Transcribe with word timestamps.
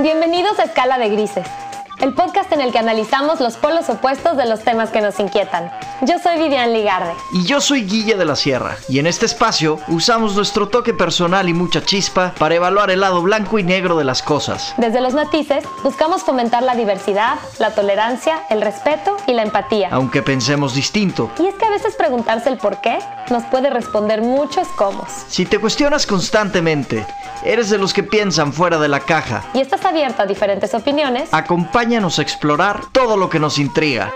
Bienvenidos 0.00 0.60
a 0.60 0.62
Escala 0.62 0.96
de 0.96 1.08
Grises, 1.08 1.44
el 2.00 2.14
podcast 2.14 2.52
en 2.52 2.60
el 2.60 2.70
que 2.70 2.78
analizamos 2.78 3.40
los 3.40 3.56
polos 3.56 3.88
opuestos 3.88 4.36
de 4.36 4.46
los 4.46 4.60
temas 4.60 4.90
que 4.90 5.00
nos 5.00 5.18
inquietan. 5.18 5.70
Yo 6.02 6.18
soy 6.18 6.38
Vivian 6.38 6.72
Ligarde. 6.72 7.12
Y 7.32 7.44
yo 7.44 7.60
soy 7.60 7.84
Guille 7.84 8.14
de 8.16 8.24
la 8.24 8.36
Sierra. 8.36 8.76
Y 8.88 8.98
en 9.00 9.06
este 9.06 9.26
espacio 9.26 9.78
usamos 9.88 10.36
nuestro 10.36 10.68
toque 10.68 10.94
personal 10.94 11.48
y 11.48 11.54
mucha 11.54 11.82
chispa 11.82 12.32
para 12.38 12.54
evaluar 12.54 12.90
el 12.90 13.00
lado 13.00 13.20
blanco 13.22 13.58
y 13.58 13.64
negro 13.64 13.96
de 13.96 14.04
las 14.04 14.22
cosas. 14.22 14.74
Desde 14.76 15.00
los 15.00 15.14
matices, 15.14 15.64
buscamos 15.82 16.22
fomentar 16.22 16.62
la 16.62 16.76
diversidad, 16.76 17.36
la 17.58 17.74
tolerancia, 17.74 18.42
el 18.48 18.62
respeto 18.62 19.16
y 19.26 19.32
la 19.32 19.42
empatía. 19.42 19.88
Aunque 19.90 20.22
pensemos 20.22 20.74
distinto. 20.74 21.30
Y 21.38 21.46
es 21.46 21.54
que 21.56 21.64
a 21.64 21.70
veces 21.70 21.96
preguntarse 21.96 22.48
el 22.48 22.58
por 22.58 22.80
qué 22.80 22.98
nos 23.30 23.42
puede 23.44 23.70
responder 23.70 24.22
muchos 24.22 24.68
cómo. 24.76 25.04
Si 25.28 25.46
te 25.46 25.58
cuestionas 25.58 26.06
constantemente, 26.06 27.06
eres 27.44 27.70
de 27.70 27.78
los 27.78 27.92
que 27.92 28.02
piensan 28.02 28.52
fuera 28.52 28.78
de 28.78 28.88
la 28.88 29.00
caja. 29.00 29.44
Y 29.54 29.60
estás 29.60 29.84
abierto 29.84 30.22
a 30.22 30.26
diferentes 30.26 30.72
opiniones. 30.74 31.28
A 31.88 32.20
explorar 32.20 32.82
todo 32.92 33.16
lo 33.16 33.30
que 33.30 33.40
nos 33.40 33.58
intriga. 33.58 34.12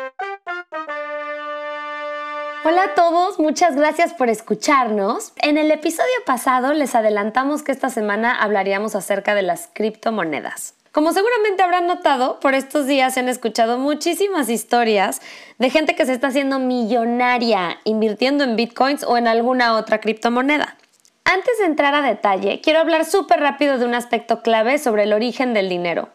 Hola 2.66 2.84
a 2.84 2.94
todos, 2.94 3.38
muchas 3.38 3.76
gracias 3.76 4.12
por 4.12 4.28
escucharnos. 4.28 5.32
En 5.40 5.56
el 5.56 5.70
episodio 5.70 6.12
pasado 6.26 6.74
les 6.74 6.94
adelantamos 6.94 7.62
que 7.62 7.72
esta 7.72 7.88
semana 7.88 8.34
hablaríamos 8.42 8.94
acerca 8.94 9.34
de 9.34 9.40
las 9.40 9.70
criptomonedas. 9.72 10.74
Como 10.92 11.14
seguramente 11.14 11.62
habrán 11.62 11.86
notado, 11.86 12.40
por 12.40 12.52
estos 12.52 12.86
días 12.86 13.14
se 13.14 13.20
han 13.20 13.30
escuchado 13.30 13.78
muchísimas 13.78 14.50
historias 14.50 15.22
de 15.56 15.70
gente 15.70 15.96
que 15.96 16.04
se 16.04 16.12
está 16.12 16.26
haciendo 16.26 16.58
millonaria 16.58 17.78
invirtiendo 17.84 18.44
en 18.44 18.54
bitcoins 18.54 19.02
o 19.02 19.16
en 19.16 19.26
alguna 19.26 19.76
otra 19.76 19.98
criptomoneda. 19.98 20.76
Antes 21.24 21.58
de 21.58 21.64
entrar 21.64 21.94
a 21.94 22.02
detalle, 22.02 22.60
quiero 22.60 22.80
hablar 22.80 23.06
súper 23.06 23.40
rápido 23.40 23.78
de 23.78 23.86
un 23.86 23.94
aspecto 23.94 24.42
clave 24.42 24.76
sobre 24.78 25.04
el 25.04 25.14
origen 25.14 25.54
del 25.54 25.70
dinero, 25.70 26.10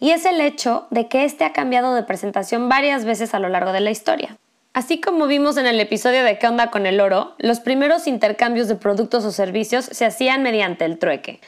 y 0.00 0.10
es 0.10 0.24
el 0.24 0.40
hecho 0.40 0.86
de 0.90 1.08
que 1.08 1.24
este 1.24 1.44
ha 1.44 1.52
cambiado 1.52 1.94
de 1.94 2.02
presentación 2.02 2.68
varias 2.68 3.04
veces 3.04 3.34
a 3.34 3.38
lo 3.38 3.48
largo 3.48 3.72
de 3.72 3.80
la 3.80 3.90
historia. 3.90 4.36
Así 4.74 5.00
como 5.00 5.26
vimos 5.26 5.56
en 5.56 5.66
el 5.66 5.80
episodio 5.80 6.22
de 6.22 6.38
¿Qué 6.38 6.46
onda 6.46 6.70
con 6.70 6.86
el 6.86 7.00
oro?, 7.00 7.34
los 7.38 7.60
primeros 7.60 8.06
intercambios 8.06 8.68
de 8.68 8.76
productos 8.76 9.24
o 9.24 9.32
servicios 9.32 9.86
se 9.86 10.04
hacían 10.04 10.42
mediante 10.42 10.84
el 10.84 10.98
trueque. 10.98 11.40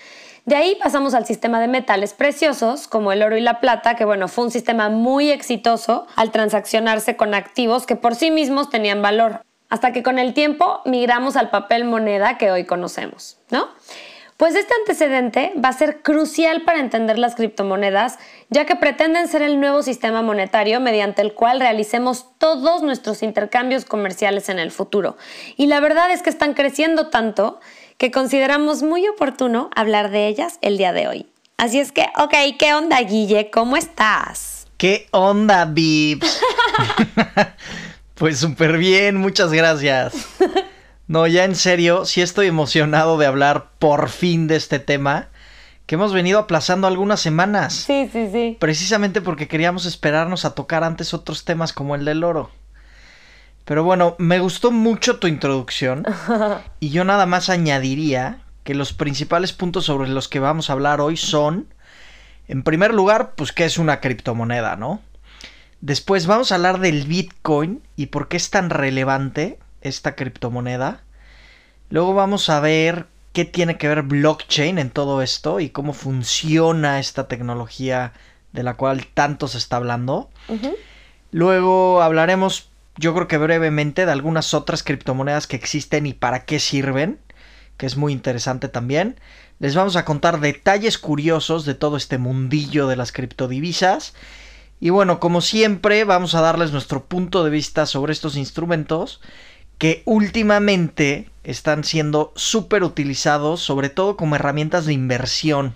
De 0.47 0.57
ahí 0.57 0.77
pasamos 0.83 1.15
al 1.15 1.27
sistema 1.27 1.61
de 1.61 1.69
metales 1.69 2.15
preciosos, 2.15 2.89
como 2.89 3.13
el 3.13 3.23
oro 3.23 3.37
y 3.37 3.41
la 3.41 3.61
plata, 3.61 3.95
que 3.95 4.05
bueno, 4.05 4.27
fue 4.27 4.45
un 4.45 4.51
sistema 4.51 4.89
muy 4.89 5.31
exitoso 5.31 6.07
al 6.17 6.33
transaccionarse 6.33 7.17
con 7.17 7.35
activos 7.35 7.87
que 7.87 7.95
por 7.95 8.15
sí 8.15 8.31
mismos 8.31 8.71
tenían 8.71 9.03
valor, 9.03 9.43
hasta 9.69 9.93
que 9.93 10.03
con 10.03 10.19
el 10.19 10.35
tiempo 10.35 10.81
migramos 10.85 11.37
al 11.37 11.51
papel 11.51 11.85
moneda 11.85 12.39
que 12.39 12.51
hoy 12.51 12.65
conocemos, 12.65 13.39
¿no? 13.51 13.69
Pues 14.41 14.55
este 14.55 14.73
antecedente 14.73 15.53
va 15.63 15.69
a 15.69 15.75
ser 15.75 16.01
crucial 16.01 16.63
para 16.63 16.81
entender 16.81 17.19
las 17.19 17.35
criptomonedas, 17.35 18.19
ya 18.49 18.65
que 18.65 18.75
pretenden 18.75 19.29
ser 19.29 19.43
el 19.43 19.61
nuevo 19.61 19.83
sistema 19.83 20.23
monetario 20.23 20.81
mediante 20.81 21.21
el 21.21 21.35
cual 21.35 21.61
realicemos 21.61 22.25
todos 22.39 22.83
nuestros 22.83 23.23
intercambios 23.23 23.85
comerciales 23.85 24.49
en 24.49 24.59
el 24.59 24.71
futuro. 24.71 25.19
Y 25.59 25.67
la 25.67 25.79
verdad 25.81 26.11
es 26.11 26.23
que 26.23 26.31
están 26.31 26.55
creciendo 26.55 27.09
tanto 27.09 27.61
que 27.99 28.11
consideramos 28.11 28.83
muy 28.83 29.07
oportuno 29.09 29.69
hablar 29.77 30.11
de 30.11 30.29
ellas 30.29 30.59
el 30.63 30.79
día 30.79 30.95
de 30.95 31.07
hoy. 31.07 31.27
Así 31.59 31.79
es 31.79 31.93
que, 31.93 32.07
ok, 32.17 32.33
¿qué 32.59 32.73
onda, 32.73 32.99
Guille? 33.03 33.51
¿Cómo 33.51 33.77
estás? 33.77 34.69
¿Qué 34.79 35.07
onda, 35.11 35.67
Vips? 35.67 36.41
pues 38.15 38.39
súper 38.39 38.79
bien, 38.79 39.17
muchas 39.17 39.53
gracias. 39.53 40.15
No, 41.11 41.27
ya 41.27 41.43
en 41.43 41.57
serio, 41.57 42.05
sí 42.05 42.23
estoy 42.23 42.47
emocionado 42.47 43.19
de 43.19 43.27
hablar 43.27 43.71
por 43.81 44.11
fin 44.11 44.47
de 44.47 44.55
este 44.55 44.79
tema 44.79 45.27
que 45.87 45.97
hemos 45.97 46.13
venido 46.13 46.39
aplazando 46.39 46.87
algunas 46.87 47.19
semanas. 47.19 47.75
Sí, 47.75 48.09
sí, 48.13 48.29
sí. 48.31 48.57
Precisamente 48.61 49.21
porque 49.21 49.49
queríamos 49.49 49.87
esperarnos 49.87 50.45
a 50.45 50.55
tocar 50.55 50.85
antes 50.85 51.13
otros 51.13 51.45
temas 51.45 51.73
como 51.73 51.97
el 51.97 52.05
del 52.05 52.23
oro. 52.23 52.53
Pero 53.65 53.83
bueno, 53.83 54.15
me 54.19 54.39
gustó 54.39 54.71
mucho 54.71 55.19
tu 55.19 55.27
introducción 55.27 56.05
y 56.79 56.91
yo 56.91 57.03
nada 57.03 57.27
más 57.27 57.51
añadiría 57.51 58.43
que 58.63 58.77
los 58.77 58.93
principales 58.93 59.53
puntos 59.53 59.87
sobre 59.87 60.09
los 60.09 60.29
que 60.29 60.39
vamos 60.39 60.71
a 60.71 60.75
hablar 60.75 61.01
hoy 61.01 61.17
son, 61.17 61.75
en 62.47 62.63
primer 62.63 62.95
lugar, 62.95 63.33
pues 63.35 63.51
qué 63.51 63.65
es 63.65 63.79
una 63.79 63.99
criptomoneda, 63.99 64.77
¿no? 64.77 65.01
Después 65.81 66.29
vamos 66.29 66.53
a 66.53 66.55
hablar 66.55 66.79
del 66.79 67.05
Bitcoin 67.05 67.83
y 67.97 68.07
por 68.07 68.29
qué 68.29 68.37
es 68.37 68.51
tan 68.51 68.71
relevante 68.71 69.59
esta 69.81 70.15
criptomoneda. 70.15 71.03
Luego 71.89 72.15
vamos 72.15 72.49
a 72.49 72.61
ver 72.61 73.07
qué 73.33 73.45
tiene 73.45 73.79
que 73.79 73.89
ver 73.89 74.03
blockchain 74.03 74.79
en 74.79 74.91
todo 74.91 75.23
esto 75.23 75.61
y 75.61 75.71
cómo 75.71 75.93
funciona 75.93 76.99
esta 76.99 77.29
tecnología 77.29 78.13
de 78.53 78.63
la 78.63 78.75
cual 78.75 79.07
tanto 79.07 79.49
se 79.49 79.59
está 79.59 79.77
hablando. 79.77 80.31
Luego 81.31 82.03
hablaremos, 82.03 82.71
yo 82.97 83.15
creo 83.15 83.29
que 83.29 83.39
brevemente, 83.39 84.07
de 84.07 84.13
algunas 84.13 84.55
otras 84.55 84.83
criptomonedas 84.83 85.47
que 85.47 85.57
existen 85.57 86.07
y 86.07 86.13
para 86.13 86.45
qué 86.45 86.59
sirven, 86.59 87.21
que 87.77 87.87
es 87.87 87.97
muy 87.97 88.13
interesante 88.13 88.69
también. 88.69 89.19
Les 89.61 89.75
vamos 89.75 89.97
a 89.97 90.05
contar 90.05 90.41
detalles 90.41 90.99
curiosos 90.99 91.65
de 91.65 91.75
todo 91.75 91.97
este 91.97 92.19
mundillo 92.19 92.89
de 92.89 92.97
las 92.97 93.13
criptodivisas. 93.13 94.15
Y 94.81 94.91
bueno, 94.91 95.21
como 95.21 95.41
siempre, 95.41 96.05
vamos 96.05 96.35
a 96.35 96.41
darles 96.41 96.73
nuestro 96.73 97.05
punto 97.05 97.45
de 97.45 97.51
vista 97.51 97.87
sobre 97.87 98.13
estos 98.13 98.37
instrumentos 98.37 99.21
que 99.81 100.03
últimamente 100.05 101.31
están 101.43 101.85
siendo 101.85 102.35
súper 102.37 102.85
utilizados, 102.85 103.61
sobre 103.61 103.89
todo 103.89 104.15
como 104.15 104.37
herramientas 104.37 104.85
de 104.85 104.93
inversión. 104.93 105.75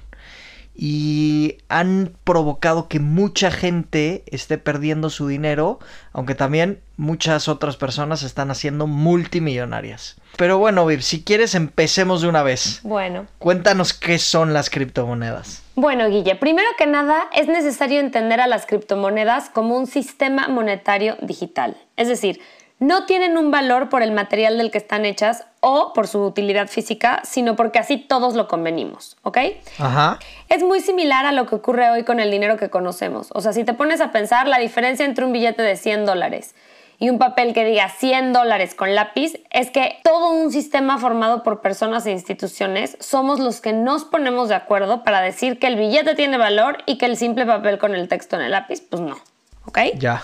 Y 0.76 1.56
han 1.70 2.12
provocado 2.22 2.86
que 2.86 3.00
mucha 3.00 3.50
gente 3.50 4.22
esté 4.26 4.58
perdiendo 4.58 5.08
su 5.08 5.26
dinero, 5.26 5.78
aunque 6.12 6.34
también 6.34 6.80
muchas 6.98 7.48
otras 7.48 7.78
personas 7.78 8.22
están 8.22 8.50
haciendo 8.50 8.86
multimillonarias. 8.86 10.16
Pero 10.36 10.58
bueno, 10.58 10.84
Viv, 10.84 11.00
si 11.00 11.24
quieres 11.24 11.54
empecemos 11.54 12.20
de 12.20 12.28
una 12.28 12.42
vez. 12.42 12.80
Bueno. 12.82 13.26
Cuéntanos 13.38 13.94
qué 13.94 14.18
son 14.18 14.52
las 14.52 14.68
criptomonedas. 14.68 15.62
Bueno, 15.76 16.10
Guille, 16.10 16.36
primero 16.36 16.68
que 16.76 16.86
nada 16.86 17.28
es 17.32 17.48
necesario 17.48 18.00
entender 18.00 18.40
a 18.40 18.48
las 18.48 18.66
criptomonedas 18.66 19.48
como 19.48 19.78
un 19.78 19.86
sistema 19.86 20.48
monetario 20.48 21.16
digital. 21.22 21.76
Es 21.96 22.08
decir, 22.08 22.40
no 22.78 23.06
tienen 23.06 23.38
un 23.38 23.50
valor 23.50 23.88
por 23.88 24.02
el 24.02 24.12
material 24.12 24.58
del 24.58 24.70
que 24.70 24.78
están 24.78 25.04
hechas 25.04 25.46
o 25.60 25.92
por 25.94 26.08
su 26.08 26.22
utilidad 26.24 26.68
física, 26.68 27.22
sino 27.24 27.56
porque 27.56 27.78
así 27.78 27.96
todos 27.96 28.34
lo 28.34 28.48
convenimos, 28.48 29.16
¿ok? 29.22 29.38
Ajá. 29.78 30.18
Es 30.48 30.62
muy 30.62 30.80
similar 30.80 31.24
a 31.24 31.32
lo 31.32 31.46
que 31.46 31.54
ocurre 31.54 31.90
hoy 31.90 32.04
con 32.04 32.20
el 32.20 32.30
dinero 32.30 32.56
que 32.56 32.70
conocemos. 32.70 33.28
O 33.32 33.40
sea, 33.40 33.52
si 33.52 33.64
te 33.64 33.74
pones 33.74 34.00
a 34.00 34.12
pensar, 34.12 34.48
la 34.48 34.58
diferencia 34.58 35.06
entre 35.06 35.24
un 35.24 35.32
billete 35.32 35.62
de 35.62 35.76
100 35.76 36.04
dólares 36.04 36.54
y 36.98 37.10
un 37.10 37.18
papel 37.18 37.54
que 37.54 37.64
diga 37.64 37.88
100 37.88 38.32
dólares 38.32 38.74
con 38.74 38.94
lápiz 38.94 39.34
es 39.50 39.70
que 39.70 39.98
todo 40.04 40.30
un 40.30 40.52
sistema 40.52 40.98
formado 40.98 41.42
por 41.42 41.60
personas 41.60 42.06
e 42.06 42.12
instituciones 42.12 42.96
somos 43.00 43.40
los 43.40 43.60
que 43.60 43.72
nos 43.72 44.04
ponemos 44.04 44.48
de 44.48 44.54
acuerdo 44.54 45.02
para 45.02 45.20
decir 45.20 45.58
que 45.58 45.66
el 45.66 45.76
billete 45.76 46.14
tiene 46.14 46.38
valor 46.38 46.78
y 46.86 46.98
que 46.98 47.06
el 47.06 47.16
simple 47.16 47.46
papel 47.46 47.78
con 47.78 47.94
el 47.94 48.08
texto 48.08 48.36
en 48.36 48.42
el 48.42 48.52
lápiz, 48.52 48.80
pues 48.82 49.00
no, 49.00 49.16
¿ok? 49.64 49.78
Ya. 49.96 50.22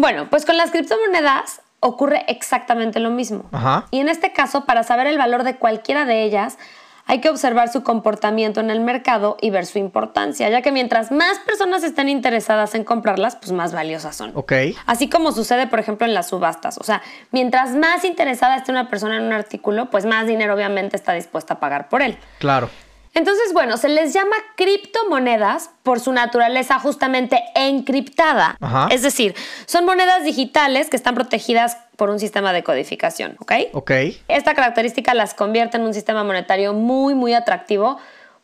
Bueno, 0.00 0.28
pues 0.30 0.46
con 0.46 0.56
las 0.56 0.70
criptomonedas 0.70 1.60
ocurre 1.80 2.24
exactamente 2.26 3.00
lo 3.00 3.10
mismo. 3.10 3.44
Ajá. 3.52 3.84
Y 3.90 4.00
en 4.00 4.08
este 4.08 4.32
caso, 4.32 4.64
para 4.64 4.82
saber 4.82 5.06
el 5.06 5.18
valor 5.18 5.44
de 5.44 5.56
cualquiera 5.56 6.06
de 6.06 6.22
ellas, 6.22 6.56
hay 7.04 7.20
que 7.20 7.28
observar 7.28 7.70
su 7.70 7.82
comportamiento 7.82 8.60
en 8.60 8.70
el 8.70 8.80
mercado 8.80 9.36
y 9.42 9.50
ver 9.50 9.66
su 9.66 9.78
importancia, 9.78 10.48
ya 10.48 10.62
que 10.62 10.72
mientras 10.72 11.12
más 11.12 11.38
personas 11.40 11.82
estén 11.82 12.08
interesadas 12.08 12.74
en 12.74 12.84
comprarlas, 12.84 13.36
pues 13.36 13.52
más 13.52 13.74
valiosas 13.74 14.16
son. 14.16 14.32
Ok. 14.34 14.52
Así 14.86 15.10
como 15.10 15.32
sucede, 15.32 15.66
por 15.66 15.80
ejemplo, 15.80 16.06
en 16.06 16.14
las 16.14 16.28
subastas. 16.28 16.78
O 16.78 16.84
sea, 16.84 17.02
mientras 17.30 17.74
más 17.74 18.04
interesada 18.04 18.56
esté 18.56 18.70
una 18.70 18.88
persona 18.88 19.18
en 19.18 19.24
un 19.24 19.34
artículo, 19.34 19.90
pues 19.90 20.06
más 20.06 20.26
dinero 20.26 20.54
obviamente 20.54 20.96
está 20.96 21.12
dispuesta 21.12 21.54
a 21.54 21.60
pagar 21.60 21.90
por 21.90 22.00
él. 22.00 22.16
Claro. 22.38 22.70
Entonces, 23.14 23.52
bueno, 23.52 23.76
se 23.76 23.88
les 23.88 24.12
llama 24.12 24.36
criptomonedas 24.56 25.70
por 25.82 25.98
su 26.00 26.12
naturaleza 26.12 26.78
justamente 26.78 27.42
encriptada. 27.54 28.56
Ajá. 28.60 28.88
Es 28.90 29.02
decir, 29.02 29.34
son 29.66 29.84
monedas 29.84 30.24
digitales 30.24 30.88
que 30.88 30.96
están 30.96 31.14
protegidas 31.14 31.76
por 31.96 32.08
un 32.08 32.18
sistema 32.18 32.52
de 32.52 32.62
codificación, 32.62 33.36
¿ok? 33.40 33.52
Ok. 33.72 33.90
Esta 34.28 34.54
característica 34.54 35.12
las 35.12 35.34
convierte 35.34 35.76
en 35.76 35.82
un 35.82 35.92
sistema 35.92 36.24
monetario 36.24 36.72
muy, 36.72 37.14
muy 37.14 37.34
atractivo, 37.34 37.98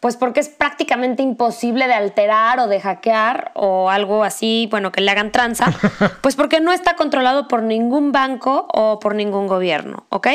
pues 0.07 0.17
porque 0.17 0.39
es 0.39 0.49
prácticamente 0.49 1.25
imposible 1.25 1.89
de 1.89 1.95
alterar 1.95 2.61
o 2.61 2.69
de 2.69 2.81
hackear 2.81 3.51
o 3.55 3.91
algo 3.91 4.23
así, 4.23 4.69
bueno, 4.71 4.93
que 4.93 5.01
le 5.01 5.11
hagan 5.11 5.33
tranza, 5.33 5.67
pues 6.21 6.37
porque 6.37 6.61
no 6.61 6.71
está 6.71 6.95
controlado 6.95 7.49
por 7.49 7.65
ningún 7.65 8.13
banco 8.13 8.69
o 8.73 9.01
por 9.01 9.17
ningún 9.17 9.49
gobierno, 9.49 10.07
¿ok? 10.11 10.29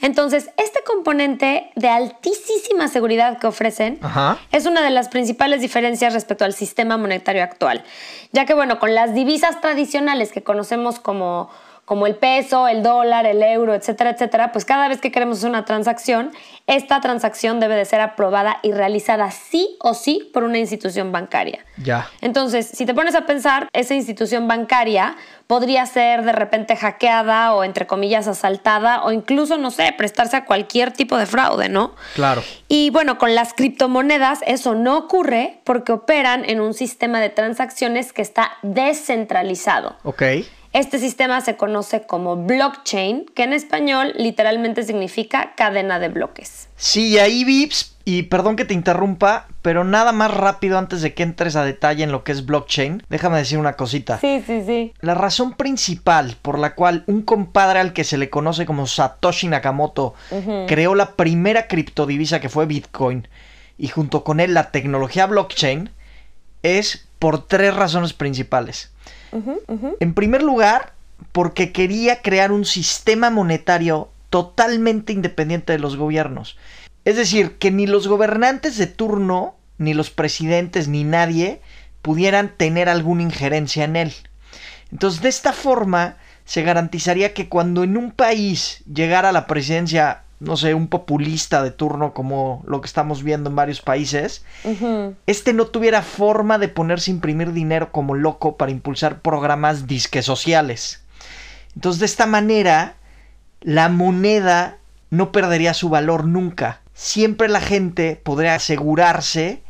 Entonces, 0.00 0.48
este 0.56 0.82
componente 0.86 1.70
de 1.76 1.90
altísima 1.90 2.88
seguridad 2.88 3.36
que 3.36 3.46
ofrecen 3.46 3.98
Ajá. 4.00 4.38
es 4.52 4.64
una 4.64 4.80
de 4.80 4.88
las 4.88 5.10
principales 5.10 5.60
diferencias 5.60 6.14
respecto 6.14 6.46
al 6.46 6.54
sistema 6.54 6.96
monetario 6.96 7.42
actual, 7.42 7.84
ya 8.32 8.46
que, 8.46 8.54
bueno, 8.54 8.78
con 8.78 8.94
las 8.94 9.12
divisas 9.12 9.60
tradicionales 9.60 10.32
que 10.32 10.42
conocemos 10.42 10.98
como 10.98 11.50
como 11.90 12.06
el 12.06 12.14
peso, 12.14 12.68
el 12.68 12.84
dólar, 12.84 13.26
el 13.26 13.42
euro, 13.42 13.74
etcétera, 13.74 14.10
etcétera, 14.10 14.52
pues 14.52 14.64
cada 14.64 14.86
vez 14.86 15.00
que 15.00 15.10
queremos 15.10 15.38
hacer 15.38 15.50
una 15.50 15.64
transacción, 15.64 16.30
esta 16.68 17.00
transacción 17.00 17.58
debe 17.58 17.74
de 17.74 17.84
ser 17.84 18.00
aprobada 18.00 18.58
y 18.62 18.70
realizada 18.70 19.32
sí 19.32 19.76
o 19.80 19.92
sí 19.94 20.30
por 20.32 20.44
una 20.44 20.58
institución 20.58 21.10
bancaria. 21.10 21.64
Ya. 21.82 22.08
Entonces, 22.20 22.68
si 22.68 22.86
te 22.86 22.94
pones 22.94 23.16
a 23.16 23.26
pensar, 23.26 23.68
esa 23.72 23.96
institución 23.96 24.46
bancaria 24.46 25.16
podría 25.48 25.84
ser 25.84 26.22
de 26.22 26.30
repente 26.30 26.76
hackeada 26.76 27.54
o 27.54 27.64
entre 27.64 27.88
comillas 27.88 28.28
asaltada 28.28 29.02
o 29.02 29.10
incluso, 29.10 29.58
no 29.58 29.72
sé, 29.72 29.92
prestarse 29.98 30.36
a 30.36 30.44
cualquier 30.44 30.92
tipo 30.92 31.16
de 31.16 31.26
fraude, 31.26 31.68
¿no? 31.68 31.96
Claro. 32.14 32.44
Y 32.68 32.90
bueno, 32.90 33.18
con 33.18 33.34
las 33.34 33.52
criptomonedas 33.52 34.42
eso 34.46 34.76
no 34.76 34.96
ocurre 34.96 35.58
porque 35.64 35.90
operan 35.90 36.48
en 36.48 36.60
un 36.60 36.72
sistema 36.72 37.20
de 37.20 37.30
transacciones 37.30 38.12
que 38.12 38.22
está 38.22 38.52
descentralizado. 38.62 39.96
Ok. 40.04 40.22
Este 40.72 41.00
sistema 41.00 41.40
se 41.40 41.56
conoce 41.56 42.02
como 42.02 42.36
blockchain, 42.36 43.26
que 43.34 43.42
en 43.42 43.52
español 43.52 44.12
literalmente 44.16 44.84
significa 44.84 45.54
cadena 45.56 45.98
de 45.98 46.10
bloques. 46.10 46.68
Sí, 46.76 47.18
ahí 47.18 47.42
Vips, 47.42 47.96
y 48.04 48.22
perdón 48.22 48.54
que 48.54 48.64
te 48.64 48.72
interrumpa, 48.72 49.48
pero 49.62 49.82
nada 49.82 50.12
más 50.12 50.32
rápido 50.32 50.78
antes 50.78 51.02
de 51.02 51.12
que 51.12 51.24
entres 51.24 51.56
a 51.56 51.64
detalle 51.64 52.04
en 52.04 52.12
lo 52.12 52.22
que 52.22 52.30
es 52.30 52.46
blockchain, 52.46 53.02
déjame 53.08 53.38
decir 53.38 53.58
una 53.58 53.72
cosita. 53.72 54.20
Sí, 54.20 54.44
sí, 54.46 54.62
sí. 54.64 54.92
La 55.00 55.14
razón 55.14 55.54
principal 55.54 56.36
por 56.40 56.56
la 56.56 56.76
cual 56.76 57.02
un 57.08 57.22
compadre 57.22 57.80
al 57.80 57.92
que 57.92 58.04
se 58.04 58.16
le 58.16 58.30
conoce 58.30 58.64
como 58.64 58.86
Satoshi 58.86 59.48
Nakamoto 59.48 60.14
creó 60.68 60.94
la 60.94 61.16
primera 61.16 61.66
criptodivisa 61.66 62.40
que 62.40 62.48
fue 62.48 62.66
Bitcoin 62.66 63.26
y 63.76 63.88
junto 63.88 64.22
con 64.22 64.38
él 64.38 64.54
la 64.54 64.70
tecnología 64.70 65.26
blockchain 65.26 65.90
es 66.62 67.06
por 67.18 67.46
tres 67.46 67.74
razones 67.74 68.12
principales. 68.12 68.90
En 70.00 70.14
primer 70.14 70.42
lugar, 70.42 70.92
porque 71.32 71.72
quería 71.72 72.22
crear 72.22 72.52
un 72.52 72.64
sistema 72.64 73.30
monetario 73.30 74.10
totalmente 74.30 75.12
independiente 75.12 75.72
de 75.72 75.78
los 75.78 75.96
gobiernos. 75.96 76.56
Es 77.04 77.16
decir, 77.16 77.58
que 77.58 77.70
ni 77.70 77.86
los 77.86 78.08
gobernantes 78.08 78.76
de 78.76 78.86
turno, 78.86 79.54
ni 79.78 79.94
los 79.94 80.10
presidentes, 80.10 80.88
ni 80.88 81.04
nadie 81.04 81.60
pudieran 82.02 82.54
tener 82.56 82.88
alguna 82.88 83.22
injerencia 83.22 83.84
en 83.84 83.96
él. 83.96 84.12
Entonces, 84.92 85.22
de 85.22 85.28
esta 85.28 85.52
forma, 85.52 86.16
se 86.44 86.62
garantizaría 86.62 87.32
que 87.32 87.48
cuando 87.48 87.84
en 87.84 87.96
un 87.96 88.10
país 88.10 88.82
llegara 88.92 89.28
a 89.28 89.32
la 89.32 89.46
presidencia 89.46 90.22
no 90.40 90.56
sé, 90.56 90.74
un 90.74 90.88
populista 90.88 91.62
de 91.62 91.70
turno 91.70 92.14
como 92.14 92.64
lo 92.66 92.80
que 92.80 92.86
estamos 92.86 93.22
viendo 93.22 93.50
en 93.50 93.56
varios 93.56 93.82
países, 93.82 94.42
este 95.26 95.52
no 95.52 95.66
tuviera 95.66 96.00
forma 96.02 96.58
de 96.58 96.68
ponerse 96.68 97.10
a 97.10 97.14
imprimir 97.14 97.52
dinero 97.52 97.92
como 97.92 98.14
loco 98.14 98.56
para 98.56 98.72
impulsar 98.72 99.20
programas 99.20 99.86
disque 99.86 100.22
sociales. 100.22 101.02
Entonces, 101.74 102.00
de 102.00 102.06
esta 102.06 102.26
manera, 102.26 102.96
la 103.60 103.90
moneda 103.90 104.78
no 105.10 105.30
perdería 105.30 105.74
su 105.74 105.90
valor 105.90 106.24
nunca. 106.24 106.80
Siempre 106.94 107.48
la 107.48 107.60
gente 107.60 108.20
podría 108.22 108.54
asegurarse 108.54 109.62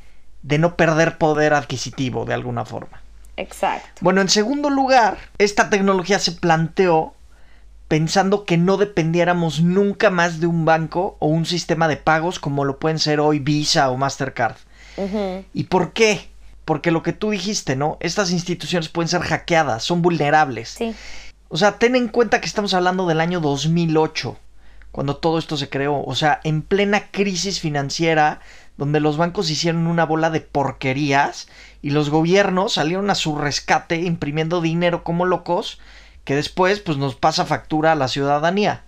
de 0.42 0.58
no 0.58 0.76
perder 0.76 1.18
poder 1.18 1.52
adquisitivo 1.52 2.24
de 2.24 2.34
alguna 2.34 2.64
forma. 2.64 3.02
Exacto. 3.36 3.88
Bueno, 4.00 4.20
en 4.20 4.28
segundo 4.28 4.70
lugar, 4.70 5.18
esta 5.38 5.68
tecnología 5.68 6.18
se 6.18 6.32
planteó 6.32 7.14
pensando 7.90 8.44
que 8.44 8.56
no 8.56 8.76
dependiéramos 8.76 9.62
nunca 9.62 10.10
más 10.10 10.38
de 10.38 10.46
un 10.46 10.64
banco 10.64 11.16
o 11.18 11.26
un 11.26 11.44
sistema 11.44 11.88
de 11.88 11.96
pagos 11.96 12.38
como 12.38 12.64
lo 12.64 12.78
pueden 12.78 13.00
ser 13.00 13.18
hoy 13.18 13.40
Visa 13.40 13.90
o 13.90 13.96
Mastercard. 13.96 14.54
¿Y 15.52 15.64
por 15.64 15.92
qué? 15.92 16.28
Porque 16.64 16.92
lo 16.92 17.02
que 17.02 17.12
tú 17.12 17.30
dijiste, 17.30 17.74
¿no? 17.74 17.96
Estas 17.98 18.30
instituciones 18.30 18.88
pueden 18.90 19.08
ser 19.08 19.22
hackeadas, 19.22 19.82
son 19.82 20.02
vulnerables. 20.02 20.68
Sí. 20.68 20.94
O 21.48 21.56
sea, 21.56 21.78
ten 21.78 21.96
en 21.96 22.06
cuenta 22.06 22.40
que 22.40 22.46
estamos 22.46 22.74
hablando 22.74 23.08
del 23.08 23.20
año 23.20 23.40
2008, 23.40 24.38
cuando 24.92 25.16
todo 25.16 25.36
esto 25.40 25.56
se 25.56 25.68
creó. 25.68 26.04
O 26.04 26.14
sea, 26.14 26.40
en 26.44 26.62
plena 26.62 27.10
crisis 27.10 27.58
financiera, 27.58 28.38
donde 28.76 29.00
los 29.00 29.16
bancos 29.16 29.50
hicieron 29.50 29.88
una 29.88 30.06
bola 30.06 30.30
de 30.30 30.42
porquerías 30.42 31.48
y 31.82 31.90
los 31.90 32.08
gobiernos 32.08 32.74
salieron 32.74 33.10
a 33.10 33.16
su 33.16 33.36
rescate 33.36 33.96
imprimiendo 34.02 34.60
dinero 34.60 35.02
como 35.02 35.26
locos 35.26 35.80
que 36.30 36.36
después 36.36 36.78
pues 36.78 36.96
nos 36.96 37.16
pasa 37.16 37.44
factura 37.44 37.90
a 37.90 37.96
la 37.96 38.06
ciudadanía. 38.06 38.84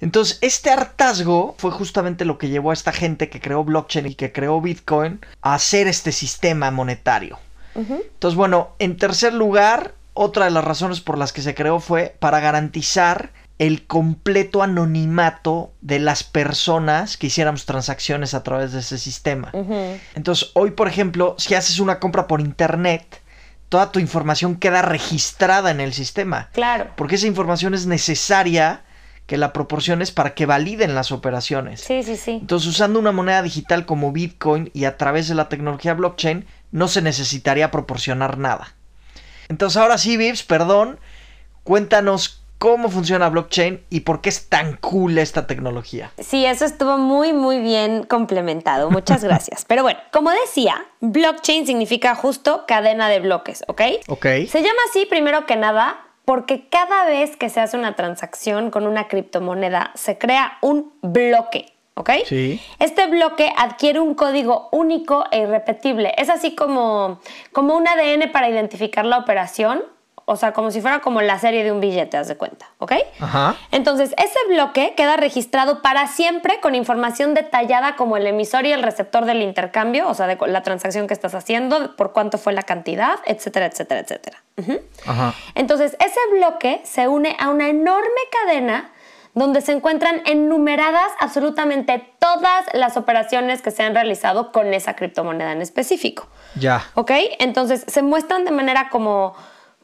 Entonces, 0.00 0.38
este 0.40 0.70
hartazgo 0.70 1.54
fue 1.58 1.70
justamente 1.70 2.24
lo 2.24 2.38
que 2.38 2.48
llevó 2.48 2.70
a 2.70 2.72
esta 2.72 2.92
gente 2.92 3.28
que 3.28 3.42
creó 3.42 3.62
blockchain 3.62 4.06
y 4.06 4.14
que 4.14 4.32
creó 4.32 4.58
Bitcoin 4.62 5.20
a 5.42 5.52
hacer 5.52 5.86
este 5.86 6.12
sistema 6.12 6.70
monetario. 6.70 7.38
Entonces, 7.74 8.36
bueno, 8.38 8.70
en 8.78 8.96
tercer 8.96 9.34
lugar, 9.34 9.92
otra 10.14 10.46
de 10.46 10.50
las 10.50 10.64
razones 10.64 11.02
por 11.02 11.18
las 11.18 11.34
que 11.34 11.42
se 11.42 11.54
creó 11.54 11.78
fue 11.78 12.16
para 12.18 12.40
garantizar 12.40 13.32
el 13.58 13.86
completo 13.86 14.62
anonimato 14.62 15.74
de 15.82 15.98
las 15.98 16.24
personas 16.24 17.18
que 17.18 17.26
hiciéramos 17.26 17.66
transacciones 17.66 18.32
a 18.32 18.42
través 18.42 18.72
de 18.72 18.80
ese 18.80 18.96
sistema. 18.96 19.52
Entonces, 20.14 20.52
hoy, 20.54 20.70
por 20.70 20.88
ejemplo, 20.88 21.34
si 21.36 21.54
haces 21.54 21.80
una 21.80 22.00
compra 22.00 22.26
por 22.26 22.40
internet, 22.40 23.19
toda 23.70 23.92
tu 23.92 24.00
información 24.00 24.56
queda 24.56 24.82
registrada 24.82 25.70
en 25.70 25.80
el 25.80 25.94
sistema. 25.94 26.50
Claro. 26.52 26.90
Porque 26.96 27.14
esa 27.14 27.28
información 27.28 27.72
es 27.72 27.86
necesaria 27.86 28.82
que 29.26 29.38
la 29.38 29.52
proporciones 29.52 30.10
para 30.10 30.34
que 30.34 30.44
validen 30.44 30.96
las 30.96 31.12
operaciones. 31.12 31.80
Sí, 31.80 32.02
sí, 32.02 32.16
sí. 32.16 32.32
Entonces, 32.32 32.68
usando 32.68 32.98
una 32.98 33.12
moneda 33.12 33.42
digital 33.42 33.86
como 33.86 34.10
Bitcoin 34.10 34.70
y 34.74 34.84
a 34.84 34.96
través 34.96 35.28
de 35.28 35.36
la 35.36 35.48
tecnología 35.48 35.94
blockchain, 35.94 36.46
no 36.72 36.88
se 36.88 37.00
necesitaría 37.00 37.70
proporcionar 37.70 38.38
nada. 38.38 38.74
Entonces, 39.48 39.76
ahora 39.76 39.98
sí, 39.98 40.16
Vips, 40.16 40.42
perdón, 40.42 40.98
cuéntanos 41.62 42.39
cómo 42.60 42.90
funciona 42.90 43.30
blockchain 43.30 43.82
y 43.88 44.00
por 44.00 44.20
qué 44.20 44.28
es 44.28 44.50
tan 44.50 44.76
cool 44.76 45.16
esta 45.16 45.46
tecnología. 45.46 46.12
Sí, 46.18 46.44
eso 46.44 46.66
estuvo 46.66 46.98
muy, 46.98 47.32
muy 47.32 47.58
bien 47.58 48.04
complementado. 48.04 48.90
Muchas 48.90 49.24
gracias. 49.24 49.64
Pero 49.66 49.82
bueno, 49.82 49.98
como 50.12 50.30
decía, 50.30 50.84
blockchain 51.00 51.66
significa 51.66 52.14
justo 52.14 52.64
cadena 52.68 53.08
de 53.08 53.20
bloques, 53.20 53.64
¿ok? 53.66 53.80
Ok. 54.08 54.26
Se 54.46 54.60
llama 54.60 54.78
así 54.90 55.06
primero 55.06 55.46
que 55.46 55.56
nada 55.56 56.04
porque 56.26 56.68
cada 56.68 57.06
vez 57.06 57.34
que 57.34 57.48
se 57.48 57.60
hace 57.60 57.78
una 57.78 57.96
transacción 57.96 58.70
con 58.70 58.86
una 58.86 59.08
criptomoneda 59.08 59.92
se 59.94 60.18
crea 60.18 60.58
un 60.60 60.92
bloque. 61.00 61.72
¿Ok? 61.94 62.10
Sí. 62.26 62.60
Este 62.78 63.06
bloque 63.06 63.52
adquiere 63.56 64.00
un 64.00 64.14
código 64.14 64.68
único 64.70 65.24
e 65.32 65.40
irrepetible. 65.40 66.12
Es 66.18 66.28
así 66.28 66.54
como, 66.54 67.20
como 67.52 67.74
un 67.74 67.88
ADN 67.88 68.30
para 68.32 68.50
identificar 68.50 69.06
la 69.06 69.18
operación, 69.18 69.82
o 70.30 70.36
sea, 70.36 70.52
como 70.52 70.70
si 70.70 70.80
fuera 70.80 71.00
como 71.00 71.22
la 71.22 71.40
serie 71.40 71.64
de 71.64 71.72
un 71.72 71.80
billete, 71.80 72.16
haz 72.16 72.28
de 72.28 72.36
cuenta, 72.36 72.70
¿ok? 72.78 72.92
Ajá. 73.18 73.56
Entonces, 73.72 74.14
ese 74.16 74.38
bloque 74.48 74.94
queda 74.96 75.16
registrado 75.16 75.82
para 75.82 76.06
siempre 76.06 76.60
con 76.60 76.76
información 76.76 77.34
detallada 77.34 77.96
como 77.96 78.16
el 78.16 78.24
emisor 78.28 78.64
y 78.64 78.72
el 78.72 78.84
receptor 78.84 79.24
del 79.24 79.42
intercambio, 79.42 80.08
o 80.08 80.14
sea, 80.14 80.28
de 80.28 80.38
la 80.46 80.62
transacción 80.62 81.08
que 81.08 81.14
estás 81.14 81.34
haciendo, 81.34 81.96
por 81.96 82.12
cuánto 82.12 82.38
fue 82.38 82.52
la 82.52 82.62
cantidad, 82.62 83.18
etcétera, 83.26 83.66
etcétera, 83.66 84.02
etcétera. 84.02 84.42
Ajá. 85.04 85.34
Entonces, 85.56 85.96
ese 85.98 86.20
bloque 86.30 86.80
se 86.84 87.08
une 87.08 87.36
a 87.40 87.48
una 87.48 87.68
enorme 87.68 88.20
cadena 88.30 88.92
donde 89.34 89.62
se 89.62 89.72
encuentran 89.72 90.22
enumeradas 90.26 91.10
absolutamente 91.18 92.14
todas 92.20 92.66
las 92.72 92.96
operaciones 92.96 93.62
que 93.62 93.72
se 93.72 93.82
han 93.82 93.94
realizado 93.94 94.52
con 94.52 94.72
esa 94.74 94.94
criptomoneda 94.94 95.50
en 95.50 95.60
específico. 95.60 96.28
Ya. 96.54 96.84
¿Ok? 96.94 97.10
Entonces, 97.40 97.84
se 97.88 98.02
muestran 98.02 98.44
de 98.44 98.52
manera 98.52 98.90
como 98.90 99.34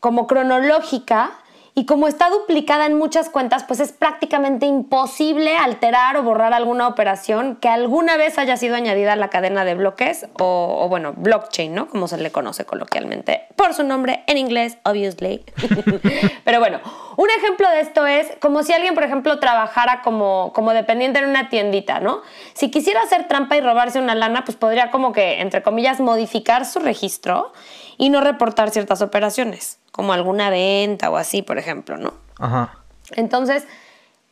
como 0.00 0.26
cronológica 0.26 1.33
y 1.79 1.85
como 1.85 2.09
está 2.09 2.31
duplicada 2.31 2.87
en 2.87 2.97
muchas 2.97 3.29
cuentas, 3.29 3.65
pues 3.65 3.81
es 3.81 3.93
prácticamente 3.93 4.65
imposible 4.65 5.59
alterar 5.59 6.17
o 6.17 6.23
borrar 6.23 6.55
alguna 6.55 6.88
operación 6.88 7.57
que 7.57 7.69
alguna 7.69 8.17
vez 8.17 8.38
haya 8.38 8.57
sido 8.57 8.76
añadida 8.76 9.12
a 9.12 9.17
la 9.17 9.29
cadena 9.29 9.62
de 9.67 9.75
bloques 9.75 10.26
o, 10.41 10.87
bueno, 10.88 11.12
blockchain, 11.15 11.75
¿no? 11.75 11.87
Como 11.88 12.09
se 12.09 12.17
le 12.17 12.33
conoce 12.33 12.65
coloquialmente 12.65 13.43
por 13.57 13.75
su 13.75 13.85
nombre 13.85 14.25
en 14.26 14.38
inglés, 14.38 14.79
obviously. 14.85 15.45
Pero 16.47 16.61
bueno, 16.61 16.81
un 17.19 17.29
ejemplo 17.29 17.69
de 17.69 17.81
esto 17.81 18.07
es 18.07 18.26
como 18.41 18.62
si 18.62 18.73
alguien, 18.73 18.95
por 18.95 19.05
ejemplo, 19.05 19.38
trabajara 19.38 20.00
como, 20.00 20.55
como 20.55 20.73
dependiente 20.73 21.19
en 21.19 21.29
una 21.29 21.50
tiendita, 21.50 22.00
¿no? 22.00 22.23
Si 22.55 22.71
quisiera 22.71 23.03
hacer 23.03 23.29
trampa 23.29 23.55
y 23.55 23.61
robarse 23.61 24.00
una 24.00 24.15
lana, 24.15 24.47
pues 24.47 24.57
podría 24.57 24.91
como 24.91 25.12
que, 25.12 25.43
entre 25.43 25.62
comillas, 25.62 26.00
modificar 26.00 26.65
su 26.65 26.79
registro 26.79 27.53
y 27.99 28.09
no 28.09 28.23
reportar 28.23 28.71
ciertas 28.71 29.03
operaciones 29.03 29.79
como 29.97 30.12
alguna 30.12 30.50
venta 30.50 31.11
o 31.11 31.17
así, 31.17 31.41
por 31.41 31.57
ejemplo, 31.57 31.97
¿no? 31.97 32.12
Ajá. 32.38 32.79
Entonces, 33.12 33.65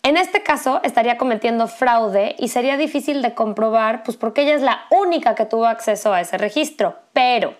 en 0.02 0.18
este 0.18 0.42
caso 0.42 0.80
estaría 0.84 1.16
cometiendo 1.16 1.66
fraude 1.66 2.36
y 2.38 2.48
sería 2.48 2.76
difícil 2.76 3.22
de 3.22 3.32
comprobar, 3.32 4.02
pues 4.02 4.18
porque 4.18 4.42
ella 4.42 4.54
es 4.54 4.62
la 4.62 4.84
única 4.90 5.34
que 5.34 5.46
tuvo 5.46 5.64
acceso 5.64 6.12
a 6.12 6.20
ese 6.20 6.36
registro. 6.36 6.96
Pero 7.14 7.54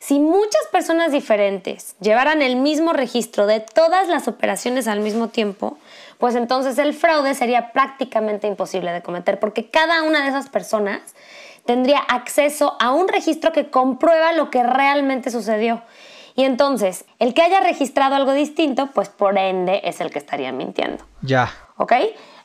si 0.00 0.18
muchas 0.18 0.66
personas 0.72 1.12
diferentes 1.12 1.94
llevaran 2.00 2.42
el 2.42 2.56
mismo 2.56 2.92
registro 2.92 3.46
de 3.46 3.60
todas 3.60 4.08
las 4.08 4.26
operaciones 4.26 4.88
al 4.88 4.98
mismo 4.98 5.28
tiempo, 5.28 5.78
pues 6.18 6.34
entonces 6.34 6.76
el 6.78 6.94
fraude 6.94 7.34
sería 7.34 7.70
prácticamente 7.70 8.48
imposible 8.48 8.90
de 8.90 9.02
cometer, 9.02 9.38
porque 9.38 9.70
cada 9.70 10.02
una 10.02 10.22
de 10.22 10.30
esas 10.30 10.48
personas 10.48 11.00
tendría 11.64 11.98
acceso 11.98 12.76
a 12.80 12.90
un 12.90 13.06
registro 13.06 13.52
que 13.52 13.70
comprueba 13.70 14.32
lo 14.32 14.50
que 14.50 14.64
realmente 14.64 15.30
sucedió 15.30 15.82
Y 16.38 16.44
entonces, 16.44 17.04
el 17.18 17.34
que 17.34 17.42
haya 17.42 17.58
registrado 17.58 18.14
algo 18.14 18.32
distinto, 18.32 18.90
pues 18.94 19.08
por 19.08 19.36
ende 19.36 19.80
es 19.82 20.00
el 20.00 20.12
que 20.12 20.20
estaría 20.20 20.52
mintiendo. 20.52 21.04
Ya. 21.20 21.52
¿Ok? 21.78 21.94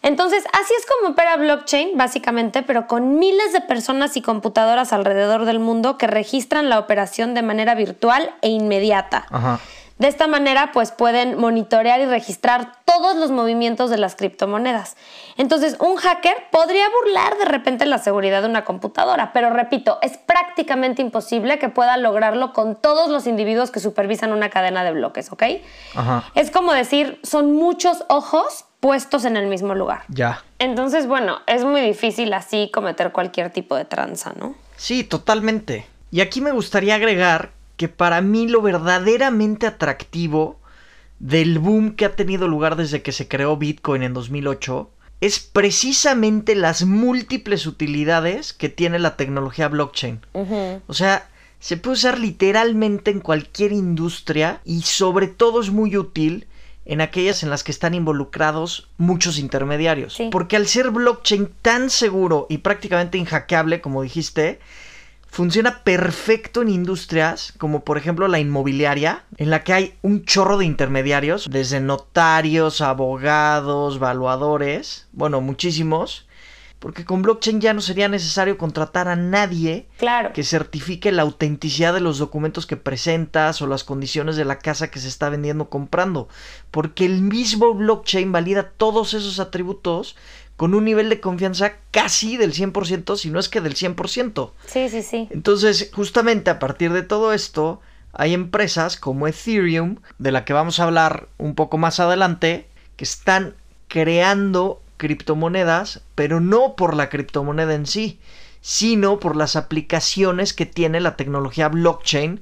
Entonces, 0.01 0.43
así 0.51 0.73
es 0.75 0.87
como 0.87 1.11
opera 1.11 1.37
blockchain, 1.37 1.95
básicamente, 1.95 2.63
pero 2.63 2.87
con 2.87 3.19
miles 3.19 3.53
de 3.53 3.61
personas 3.61 4.17
y 4.17 4.23
computadoras 4.23 4.93
alrededor 4.93 5.45
del 5.45 5.59
mundo 5.59 5.99
que 5.99 6.07
registran 6.07 6.69
la 6.69 6.79
operación 6.79 7.35
de 7.35 7.43
manera 7.43 7.75
virtual 7.75 8.33
e 8.41 8.49
inmediata. 8.49 9.27
Ajá. 9.29 9.59
De 10.03 10.09
esta 10.09 10.27
manera, 10.27 10.73
pues 10.73 10.91
pueden 10.91 11.39
monitorear 11.39 12.01
y 12.01 12.05
registrar 12.05 12.73
todos 12.83 13.15
los 13.15 13.31
movimientos 13.31 13.89
de 13.89 13.97
las 13.97 14.17
criptomonedas. 14.17 14.97
Entonces, 15.37 15.77
un 15.79 15.95
hacker 15.95 16.35
podría 16.51 16.83
burlar 16.89 17.37
de 17.37 17.45
repente 17.45 17.85
la 17.85 17.99
seguridad 17.99 18.41
de 18.41 18.49
una 18.49 18.65
computadora, 18.65 19.31
pero 19.31 19.49
repito, 19.49 19.99
es 20.01 20.17
prácticamente 20.17 21.01
imposible 21.01 21.57
que 21.57 21.69
pueda 21.69 21.95
lograrlo 21.95 22.51
con 22.51 22.75
todos 22.75 23.07
los 23.07 23.27
individuos 23.27 23.71
que 23.71 23.79
supervisan 23.79 24.33
una 24.33 24.49
cadena 24.49 24.83
de 24.83 24.91
bloques, 24.91 25.31
¿ok? 25.31 25.43
Ajá. 25.95 26.25
Es 26.35 26.51
como 26.51 26.73
decir, 26.73 27.21
son 27.23 27.53
muchos 27.53 28.03
ojos 28.09 28.65
puestos 28.81 29.23
en 29.23 29.37
el 29.37 29.47
mismo 29.47 29.73
lugar. 29.73 30.03
Ya. 30.09 30.43
Entonces, 30.59 31.07
bueno, 31.07 31.39
es 31.47 31.63
muy 31.63 31.79
difícil 31.79 32.33
así 32.33 32.69
cometer 32.73 33.13
cualquier 33.13 33.51
tipo 33.51 33.77
de 33.77 33.85
tranza, 33.85 34.33
¿no? 34.37 34.53
Sí, 34.75 35.05
totalmente. 35.05 35.87
Y 36.11 36.19
aquí 36.19 36.41
me 36.41 36.51
gustaría 36.51 36.95
agregar 36.95 37.51
que 37.77 37.87
para 37.87 38.21
mí 38.21 38.47
lo 38.47 38.61
verdaderamente 38.61 39.67
atractivo 39.67 40.59
del 41.19 41.59
boom 41.59 41.95
que 41.95 42.05
ha 42.05 42.15
tenido 42.15 42.47
lugar 42.47 42.75
desde 42.75 43.01
que 43.01 43.11
se 43.11 43.27
creó 43.27 43.57
Bitcoin 43.57 44.03
en 44.03 44.13
2008 44.13 44.89
es 45.21 45.39
precisamente 45.39 46.53
las 46.53 46.83
múltiples 46.83 47.65
utilidades 47.65 48.51
que 48.51 48.67
tiene 48.67 48.99
la 48.99 49.15
tecnología 49.15 49.69
blockchain. 49.69 50.19
O 50.85 50.93
sea, 50.93 51.29
se 51.61 51.77
puede 51.77 51.93
usar 51.93 52.19
literalmente 52.19 53.09
en 53.09 53.21
cualquier 53.21 53.71
industria 53.71 54.59
y 54.65 54.81
sobre 54.81 55.27
todo 55.27 55.61
es 55.61 55.69
muy 55.69 55.95
útil 55.95 56.47
en 56.83 56.99
aquellas 56.99 57.41
en 57.41 57.49
las 57.49 57.63
que 57.63 57.71
están 57.71 57.93
involucrados 57.93 58.89
muchos 58.97 59.39
intermediarios. 59.39 60.15
Sí. 60.15 60.27
Porque 60.29 60.57
al 60.57 60.67
ser 60.67 60.91
blockchain 60.91 61.49
tan 61.61 61.89
seguro 61.89 62.45
y 62.49 62.57
prácticamente 62.57 63.17
inhackeable, 63.17 63.79
como 63.79 64.01
dijiste, 64.01 64.59
funciona 65.33 65.79
perfecto 65.83 66.61
en 66.61 66.69
industrias 66.69 67.53
como 67.57 67.83
por 67.83 67.97
ejemplo 67.97 68.27
la 68.27 68.39
inmobiliaria, 68.39 69.23
en 69.37 69.49
la 69.49 69.63
que 69.63 69.73
hay 69.73 69.93
un 70.03 70.25
chorro 70.25 70.59
de 70.59 70.65
intermediarios, 70.65 71.47
desde 71.49 71.79
notarios, 71.79 72.81
abogados, 72.81 73.97
valuadores, 73.97 75.07
bueno, 75.11 75.41
muchísimos. 75.41 76.27
Porque 76.77 77.05
con 77.05 77.21
blockchain 77.21 77.61
ya 77.61 77.73
no 77.73 77.79
sería 77.79 78.09
necesario 78.09 78.57
contratar 78.57 79.07
a 79.07 79.15
nadie 79.15 79.87
Claro. 79.97 80.33
que 80.33 80.43
certifique 80.43 81.13
la 81.13 81.21
autenticidad 81.21 81.93
de 81.93 82.01
los 82.01 82.17
documentos 82.17 82.65
que 82.67 82.75
presentas 82.75 83.61
o 83.61 83.67
las 83.67 83.85
condiciones 83.85 84.35
de 84.35 84.43
la 84.43 84.59
casa 84.59 84.91
que 84.91 84.99
se 84.99 85.07
está 85.07 85.29
vendiendo 85.29 85.63
o 85.63 85.69
comprando. 85.69 86.27
Porque 86.71 87.05
el 87.05 87.21
mismo 87.21 87.73
blockchain 87.73 88.33
valida 88.33 88.71
todos 88.75 89.13
esos 89.13 89.39
atributos 89.39 90.17
con 90.57 90.73
un 90.73 90.85
nivel 90.85 91.09
de 91.09 91.19
confianza 91.19 91.73
casi 91.91 92.37
del 92.37 92.53
100%, 92.53 93.17
si 93.17 93.29
no 93.29 93.39
es 93.39 93.49
que 93.49 93.61
del 93.61 93.75
100%. 93.75 94.51
Sí, 94.67 94.89
sí, 94.89 95.01
sí. 95.01 95.27
Entonces, 95.31 95.89
justamente 95.93 96.49
a 96.49 96.59
partir 96.59 96.93
de 96.93 97.03
todo 97.03 97.33
esto, 97.33 97.81
hay 98.13 98.33
empresas 98.33 98.97
como 98.97 99.27
Ethereum, 99.27 99.97
de 100.19 100.31
la 100.31 100.45
que 100.45 100.53
vamos 100.53 100.79
a 100.79 100.83
hablar 100.83 101.27
un 101.37 101.55
poco 101.55 101.77
más 101.77 101.99
adelante, 101.99 102.67
que 102.95 103.03
están 103.03 103.55
creando 103.87 104.81
criptomonedas, 104.97 106.01
pero 106.15 106.39
no 106.39 106.75
por 106.75 106.95
la 106.95 107.09
criptomoneda 107.09 107.73
en 107.73 107.87
sí, 107.87 108.19
sino 108.61 109.19
por 109.19 109.35
las 109.35 109.55
aplicaciones 109.55 110.53
que 110.53 110.65
tiene 110.65 111.01
la 111.01 111.17
tecnología 111.17 111.67
blockchain 111.67 112.41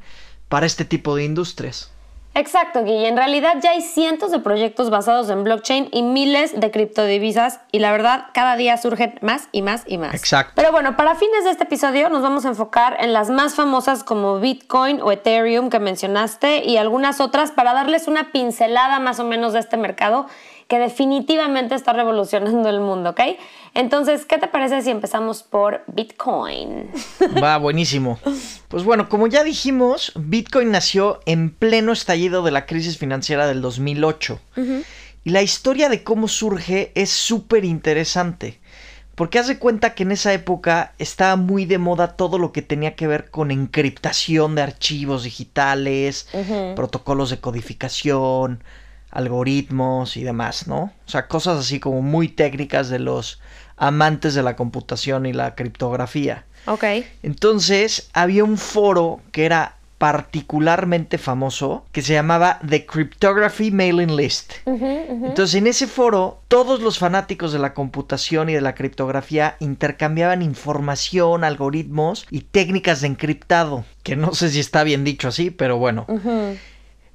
para 0.49 0.65
este 0.65 0.85
tipo 0.85 1.15
de 1.15 1.23
industrias. 1.23 1.91
Exacto, 2.33 2.83
Guille. 2.85 3.09
En 3.09 3.17
realidad 3.17 3.57
ya 3.61 3.71
hay 3.71 3.81
cientos 3.81 4.31
de 4.31 4.39
proyectos 4.39 4.89
basados 4.89 5.29
en 5.29 5.43
blockchain 5.43 5.89
y 5.91 6.01
miles 6.01 6.57
de 6.57 6.71
criptodivisas 6.71 7.59
y 7.73 7.79
la 7.79 7.91
verdad 7.91 8.27
cada 8.33 8.55
día 8.55 8.77
surgen 8.77 9.15
más 9.21 9.49
y 9.51 9.61
más 9.61 9.83
y 9.85 9.97
más. 9.97 10.13
Exacto. 10.13 10.53
Pero 10.55 10.71
bueno, 10.71 10.95
para 10.95 11.15
fines 11.15 11.43
de 11.43 11.51
este 11.51 11.65
episodio 11.65 12.09
nos 12.09 12.21
vamos 12.21 12.45
a 12.45 12.49
enfocar 12.49 12.95
en 13.01 13.11
las 13.11 13.29
más 13.29 13.55
famosas 13.55 14.05
como 14.05 14.39
Bitcoin 14.39 15.01
o 15.01 15.11
Ethereum 15.11 15.69
que 15.69 15.79
mencionaste 15.79 16.63
y 16.63 16.77
algunas 16.77 17.19
otras 17.19 17.51
para 17.51 17.73
darles 17.73 18.07
una 18.07 18.31
pincelada 18.31 18.99
más 18.99 19.19
o 19.19 19.25
menos 19.25 19.51
de 19.51 19.59
este 19.59 19.75
mercado 19.75 20.27
que 20.71 20.79
definitivamente 20.79 21.75
está 21.75 21.91
revolucionando 21.91 22.69
el 22.69 22.79
mundo, 22.79 23.09
¿ok? 23.09 23.19
Entonces, 23.73 24.23
¿qué 24.23 24.37
te 24.37 24.47
parece 24.47 24.81
si 24.81 24.89
empezamos 24.89 25.43
por 25.43 25.83
Bitcoin? 25.87 26.89
Va, 27.43 27.57
buenísimo. 27.57 28.17
Pues 28.69 28.85
bueno, 28.85 29.09
como 29.09 29.27
ya 29.27 29.43
dijimos, 29.43 30.13
Bitcoin 30.15 30.71
nació 30.71 31.19
en 31.25 31.49
pleno 31.49 31.91
estallido 31.91 32.41
de 32.41 32.51
la 32.51 32.65
crisis 32.67 32.97
financiera 32.97 33.47
del 33.47 33.61
2008. 33.61 34.39
Y 35.25 35.31
la 35.31 35.41
historia 35.41 35.89
de 35.89 36.05
cómo 36.05 36.29
surge 36.29 36.93
es 36.95 37.09
súper 37.09 37.65
interesante. 37.65 38.61
Porque 39.15 39.39
haz 39.39 39.49
de 39.49 39.59
cuenta 39.59 39.93
que 39.93 40.03
en 40.03 40.13
esa 40.13 40.31
época 40.31 40.93
estaba 40.99 41.35
muy 41.35 41.65
de 41.65 41.79
moda 41.79 42.15
todo 42.15 42.37
lo 42.37 42.53
que 42.53 42.61
tenía 42.61 42.95
que 42.95 43.07
ver 43.07 43.29
con 43.29 43.51
encriptación 43.51 44.55
de 44.55 44.61
archivos 44.61 45.23
digitales, 45.23 46.29
protocolos 46.77 47.29
de 47.29 47.41
codificación, 47.41 48.63
algoritmos 49.11 50.17
y 50.17 50.23
demás, 50.23 50.67
¿no? 50.67 50.91
O 51.05 51.09
sea, 51.09 51.27
cosas 51.27 51.59
así 51.59 51.79
como 51.79 52.01
muy 52.01 52.27
técnicas 52.27 52.89
de 52.89 52.99
los 52.99 53.39
amantes 53.77 54.33
de 54.33 54.43
la 54.43 54.55
computación 54.55 55.25
y 55.25 55.33
la 55.33 55.55
criptografía. 55.55 56.45
Ok. 56.65 56.83
Entonces 57.23 58.09
había 58.13 58.43
un 58.43 58.57
foro 58.57 59.21
que 59.31 59.45
era 59.45 59.75
particularmente 60.01 61.19
famoso 61.19 61.85
que 61.91 62.01
se 62.01 62.13
llamaba 62.13 62.59
The 62.67 62.87
Cryptography 62.87 63.69
Mailing 63.69 64.15
List. 64.15 64.53
Entonces 64.65 65.53
en 65.53 65.67
ese 65.67 65.85
foro 65.85 66.39
todos 66.47 66.81
los 66.81 66.97
fanáticos 66.97 67.53
de 67.53 67.59
la 67.59 67.75
computación 67.75 68.49
y 68.49 68.53
de 68.53 68.61
la 68.61 68.73
criptografía 68.73 69.57
intercambiaban 69.59 70.41
información, 70.41 71.43
algoritmos 71.43 72.25
y 72.31 72.41
técnicas 72.41 73.01
de 73.01 73.09
encriptado, 73.09 73.85
que 74.01 74.15
no 74.15 74.33
sé 74.33 74.49
si 74.49 74.59
está 74.59 74.83
bien 74.83 75.03
dicho 75.03 75.27
así, 75.27 75.51
pero 75.51 75.77
bueno. 75.77 76.07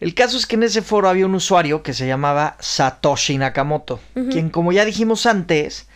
El 0.00 0.14
caso 0.14 0.36
es 0.36 0.46
que 0.46 0.56
en 0.56 0.62
ese 0.62 0.82
foro 0.82 1.08
había 1.08 1.26
un 1.26 1.34
usuario 1.34 1.82
que 1.82 1.94
se 1.94 2.06
llamaba 2.06 2.56
Satoshi 2.60 3.38
Nakamoto, 3.38 4.00
quien 4.30 4.50
como 4.50 4.72
ya 4.72 4.84
dijimos 4.84 5.24
antes, 5.24 5.88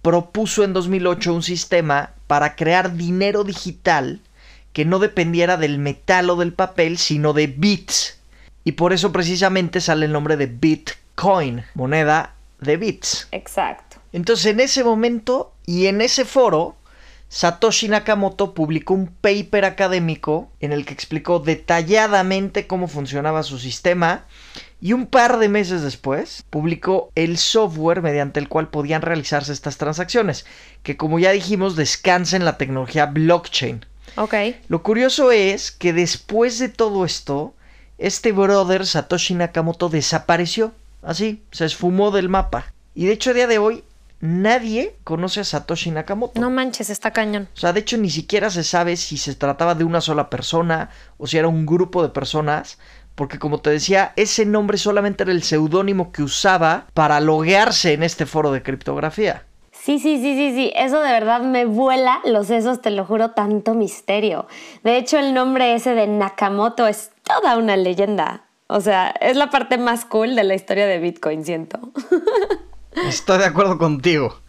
propuso 0.00 0.64
en 0.64 0.72
2008 0.72 1.34
un 1.34 1.42
sistema 1.42 2.10
para 2.26 2.56
crear 2.56 2.94
dinero 2.94 3.44
digital 3.44 4.20
que 4.72 4.84
no 4.86 4.98
dependiera 4.98 5.58
del 5.58 5.78
metal 5.78 6.30
o 6.30 6.36
del 6.36 6.54
papel, 6.54 6.96
sino 6.96 7.34
de 7.34 7.46
bits. 7.46 8.18
Y 8.64 8.72
por 8.72 8.92
eso 8.92 9.12
precisamente 9.12 9.80
sale 9.80 10.06
el 10.06 10.12
nombre 10.12 10.36
de 10.36 10.46
Bitcoin, 10.46 11.64
moneda 11.74 12.34
de 12.60 12.76
bits. 12.78 13.28
Exacto. 13.32 13.98
Entonces 14.12 14.46
en 14.46 14.60
ese 14.60 14.82
momento 14.82 15.52
y 15.66 15.86
en 15.86 16.00
ese 16.00 16.24
foro, 16.24 16.76
Satoshi 17.32 17.88
Nakamoto 17.88 18.52
publicó 18.52 18.92
un 18.92 19.06
paper 19.06 19.64
académico 19.64 20.50
en 20.60 20.70
el 20.70 20.84
que 20.84 20.92
explicó 20.92 21.38
detalladamente 21.38 22.66
cómo 22.66 22.88
funcionaba 22.88 23.42
su 23.42 23.58
sistema 23.58 24.26
y 24.82 24.92
un 24.92 25.06
par 25.06 25.38
de 25.38 25.48
meses 25.48 25.80
después 25.80 26.44
publicó 26.50 27.10
el 27.14 27.38
software 27.38 28.02
mediante 28.02 28.38
el 28.38 28.50
cual 28.50 28.68
podían 28.68 29.00
realizarse 29.00 29.54
estas 29.54 29.78
transacciones, 29.78 30.44
que 30.82 30.98
como 30.98 31.18
ya 31.18 31.30
dijimos 31.30 31.74
descansa 31.74 32.36
en 32.36 32.44
la 32.44 32.58
tecnología 32.58 33.06
blockchain. 33.06 33.86
Ok. 34.16 34.34
Lo 34.68 34.82
curioso 34.82 35.32
es 35.32 35.72
que 35.72 35.94
después 35.94 36.58
de 36.58 36.68
todo 36.68 37.06
esto, 37.06 37.54
este 37.96 38.32
brother 38.32 38.84
Satoshi 38.84 39.32
Nakamoto 39.32 39.88
desapareció, 39.88 40.74
así, 41.00 41.42
se 41.50 41.64
esfumó 41.64 42.10
del 42.10 42.28
mapa. 42.28 42.74
Y 42.94 43.06
de 43.06 43.12
hecho 43.12 43.30
a 43.30 43.32
día 43.32 43.46
de 43.46 43.56
hoy 43.56 43.84
nadie 44.22 44.96
conoce 45.04 45.40
a 45.40 45.44
Satoshi 45.44 45.90
Nakamoto. 45.90 46.40
No 46.40 46.48
manches, 46.48 46.88
está 46.88 47.10
cañón. 47.10 47.48
O 47.54 47.60
sea, 47.60 47.72
de 47.74 47.80
hecho 47.80 47.98
ni 47.98 48.08
siquiera 48.08 48.48
se 48.48 48.62
sabe 48.64 48.96
si 48.96 49.18
se 49.18 49.34
trataba 49.34 49.74
de 49.74 49.84
una 49.84 50.00
sola 50.00 50.30
persona 50.30 50.88
o 51.18 51.26
si 51.26 51.36
era 51.36 51.48
un 51.48 51.66
grupo 51.66 52.02
de 52.02 52.08
personas, 52.08 52.78
porque 53.14 53.38
como 53.38 53.60
te 53.60 53.70
decía, 53.70 54.12
ese 54.16 54.46
nombre 54.46 54.78
solamente 54.78 55.24
era 55.24 55.32
el 55.32 55.42
seudónimo 55.42 56.12
que 56.12 56.22
usaba 56.22 56.86
para 56.94 57.20
loguearse 57.20 57.92
en 57.92 58.04
este 58.04 58.24
foro 58.24 58.52
de 58.52 58.62
criptografía. 58.62 59.44
Sí, 59.72 59.98
sí, 59.98 60.18
sí, 60.22 60.36
sí, 60.36 60.54
sí. 60.54 60.72
Eso 60.76 61.00
de 61.00 61.10
verdad 61.10 61.40
me 61.40 61.64
vuela 61.64 62.20
los 62.24 62.46
sesos, 62.46 62.80
te 62.80 62.90
lo 62.90 63.04
juro, 63.04 63.32
tanto 63.32 63.74
misterio. 63.74 64.46
De 64.84 64.96
hecho, 64.96 65.18
el 65.18 65.34
nombre 65.34 65.74
ese 65.74 65.96
de 65.96 66.06
Nakamoto 66.06 66.86
es 66.86 67.10
toda 67.24 67.56
una 67.58 67.76
leyenda. 67.76 68.44
O 68.68 68.80
sea, 68.80 69.08
es 69.20 69.36
la 69.36 69.50
parte 69.50 69.78
más 69.78 70.04
cool 70.04 70.36
de 70.36 70.44
la 70.44 70.54
historia 70.54 70.86
de 70.86 71.00
Bitcoin, 71.00 71.44
siento. 71.44 71.80
Estoy 72.94 73.38
de 73.38 73.46
acuerdo 73.46 73.78
contigo. 73.78 74.40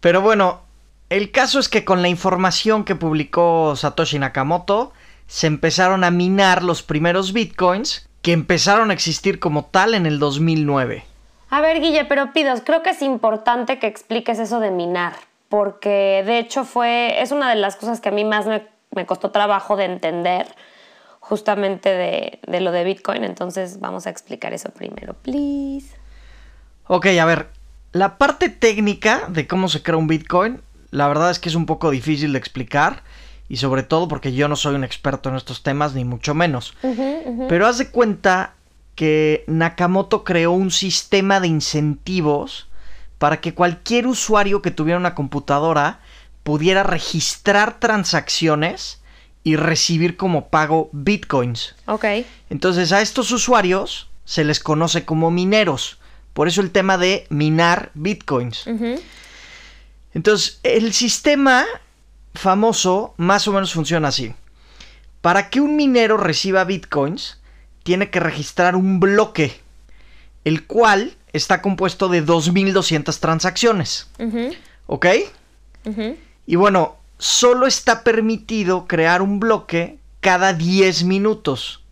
Pero 0.00 0.20
bueno, 0.20 0.62
el 1.10 1.30
caso 1.30 1.58
es 1.58 1.68
que 1.68 1.84
con 1.84 2.02
la 2.02 2.08
información 2.08 2.84
que 2.84 2.94
publicó 2.94 3.76
Satoshi 3.76 4.18
Nakamoto, 4.18 4.92
se 5.26 5.46
empezaron 5.46 6.04
a 6.04 6.10
minar 6.10 6.62
los 6.62 6.82
primeros 6.82 7.32
bitcoins 7.32 8.08
que 8.22 8.32
empezaron 8.32 8.90
a 8.90 8.94
existir 8.94 9.38
como 9.38 9.66
tal 9.66 9.94
en 9.94 10.06
el 10.06 10.18
2009. 10.18 11.04
A 11.50 11.60
ver, 11.60 11.80
Guille, 11.80 12.04
pero 12.04 12.32
pidos, 12.32 12.60
creo 12.64 12.82
que 12.82 12.90
es 12.90 13.02
importante 13.02 13.78
que 13.78 13.86
expliques 13.86 14.38
eso 14.38 14.58
de 14.58 14.70
minar, 14.70 15.14
porque 15.48 16.22
de 16.26 16.38
hecho 16.38 16.64
fue, 16.64 17.22
es 17.22 17.30
una 17.30 17.50
de 17.50 17.56
las 17.56 17.76
cosas 17.76 18.00
que 18.00 18.08
a 18.08 18.12
mí 18.12 18.24
más 18.24 18.46
me, 18.46 19.06
costó 19.06 19.30
trabajo 19.30 19.76
de 19.76 19.84
entender, 19.84 20.46
justamente 21.20 22.40
de 22.46 22.60
lo 22.60 22.72
de 22.72 22.84
Bitcoin. 22.84 23.22
Entonces 23.24 23.78
vamos 23.78 24.06
a 24.06 24.10
explicar 24.10 24.52
eso 24.52 24.70
primero, 24.70 25.14
please. 25.14 25.95
Ok, 26.88 27.06
a 27.06 27.24
ver, 27.24 27.48
la 27.92 28.18
parte 28.18 28.48
técnica 28.48 29.26
de 29.28 29.46
cómo 29.46 29.68
se 29.68 29.82
crea 29.82 29.96
un 29.96 30.06
Bitcoin, 30.06 30.60
la 30.90 31.08
verdad 31.08 31.30
es 31.30 31.38
que 31.38 31.48
es 31.48 31.54
un 31.54 31.66
poco 31.66 31.90
difícil 31.90 32.32
de 32.32 32.38
explicar 32.38 33.02
y 33.48 33.56
sobre 33.56 33.82
todo 33.82 34.08
porque 34.08 34.32
yo 34.32 34.48
no 34.48 34.56
soy 34.56 34.74
un 34.74 34.84
experto 34.84 35.28
en 35.28 35.36
estos 35.36 35.62
temas, 35.62 35.94
ni 35.94 36.04
mucho 36.04 36.34
menos. 36.34 36.74
Pero 37.48 37.66
haz 37.66 37.78
de 37.78 37.90
cuenta 37.90 38.54
que 38.94 39.44
Nakamoto 39.46 40.24
creó 40.24 40.52
un 40.52 40.70
sistema 40.70 41.38
de 41.40 41.48
incentivos 41.48 42.68
para 43.18 43.40
que 43.40 43.54
cualquier 43.54 44.06
usuario 44.06 44.62
que 44.62 44.70
tuviera 44.70 44.98
una 44.98 45.14
computadora 45.14 46.00
pudiera 46.42 46.82
registrar 46.82 47.78
transacciones 47.80 49.00
y 49.42 49.56
recibir 49.56 50.16
como 50.16 50.48
pago 50.48 50.90
bitcoins. 50.92 51.74
Ok. 51.86 52.04
Entonces 52.50 52.92
a 52.92 53.00
estos 53.00 53.30
usuarios 53.32 54.08
se 54.24 54.44
les 54.44 54.60
conoce 54.60 55.04
como 55.04 55.30
mineros. 55.30 55.98
Por 56.36 56.48
eso 56.48 56.60
el 56.60 56.70
tema 56.70 56.98
de 56.98 57.26
minar 57.30 57.90
bitcoins. 57.94 58.68
Entonces 60.12 60.60
el 60.64 60.92
sistema 60.92 61.64
famoso 62.34 63.14
más 63.16 63.48
o 63.48 63.54
menos 63.54 63.72
funciona 63.72 64.08
así. 64.08 64.34
Para 65.22 65.48
que 65.48 65.62
un 65.62 65.76
minero 65.76 66.18
reciba 66.18 66.64
bitcoins, 66.64 67.38
tiene 67.84 68.10
que 68.10 68.20
registrar 68.20 68.76
un 68.76 69.00
bloque, 69.00 69.58
el 70.44 70.66
cual 70.66 71.16
está 71.32 71.62
compuesto 71.62 72.08
de 72.08 72.22
2.200 72.22 73.18
transacciones. 73.18 74.06
¿Ok? 74.88 75.06
Y 76.46 76.56
bueno, 76.56 76.96
solo 77.16 77.66
está 77.66 78.04
permitido 78.04 78.86
crear 78.86 79.22
un 79.22 79.40
bloque 79.40 79.96
cada 80.20 80.52
10 80.52 81.04
minutos. 81.04 81.82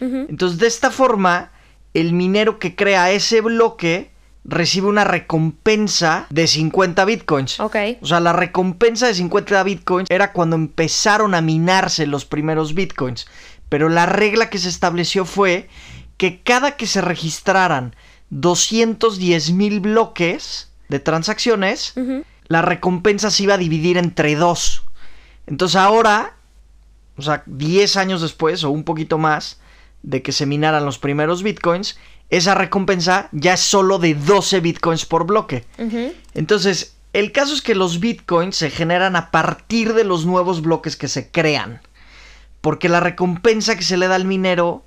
Entonces, 0.00 0.58
de 0.58 0.66
esta 0.66 0.90
forma, 0.90 1.52
el 1.94 2.12
minero 2.12 2.58
que 2.58 2.74
crea 2.74 3.10
ese 3.10 3.40
bloque 3.40 4.10
recibe 4.44 4.88
una 4.88 5.04
recompensa 5.04 6.26
de 6.30 6.46
50 6.46 7.04
bitcoins. 7.04 7.60
Ok. 7.60 7.76
O 8.00 8.06
sea, 8.06 8.20
la 8.20 8.32
recompensa 8.32 9.06
de 9.06 9.14
50 9.14 9.62
bitcoins 9.62 10.10
era 10.10 10.32
cuando 10.32 10.56
empezaron 10.56 11.34
a 11.34 11.40
minarse 11.40 12.06
los 12.06 12.24
primeros 12.24 12.74
bitcoins. 12.74 13.26
Pero 13.68 13.88
la 13.88 14.06
regla 14.06 14.50
que 14.50 14.58
se 14.58 14.68
estableció 14.68 15.24
fue 15.24 15.68
que 16.16 16.40
cada 16.42 16.76
que 16.76 16.86
se 16.86 17.00
registraran 17.00 17.94
210 18.30 19.52
mil 19.52 19.80
bloques 19.80 20.70
de 20.88 21.00
transacciones, 21.00 21.94
la 22.48 22.62
recompensa 22.62 23.30
se 23.30 23.44
iba 23.44 23.54
a 23.54 23.58
dividir 23.58 23.96
entre 23.96 24.34
dos. 24.34 24.82
Entonces 25.46 25.76
ahora, 25.76 26.36
o 27.16 27.22
sea, 27.22 27.42
10 27.46 27.96
años 27.96 28.20
después 28.22 28.64
o 28.64 28.70
un 28.70 28.84
poquito 28.84 29.18
más 29.18 29.58
de 30.02 30.22
que 30.22 30.32
se 30.32 30.46
minaran 30.46 30.84
los 30.84 30.98
primeros 30.98 31.42
bitcoins, 31.42 31.98
esa 32.30 32.54
recompensa 32.54 33.28
ya 33.32 33.54
es 33.54 33.60
solo 33.60 33.98
de 33.98 34.14
12 34.14 34.60
bitcoins 34.60 35.04
por 35.04 35.26
bloque. 35.26 35.64
Entonces, 36.34 36.96
el 37.12 37.30
caso 37.30 37.54
es 37.54 37.60
que 37.60 37.74
los 37.74 38.00
bitcoins 38.00 38.56
se 38.56 38.70
generan 38.70 39.16
a 39.16 39.30
partir 39.30 39.92
de 39.92 40.04
los 40.04 40.24
nuevos 40.24 40.62
bloques 40.62 40.96
que 40.96 41.08
se 41.08 41.30
crean. 41.30 41.82
Porque 42.62 42.88
la 42.88 43.00
recompensa 43.00 43.76
que 43.76 43.82
se 43.82 43.96
le 43.96 44.08
da 44.08 44.14
al 44.14 44.24
minero 44.24 44.84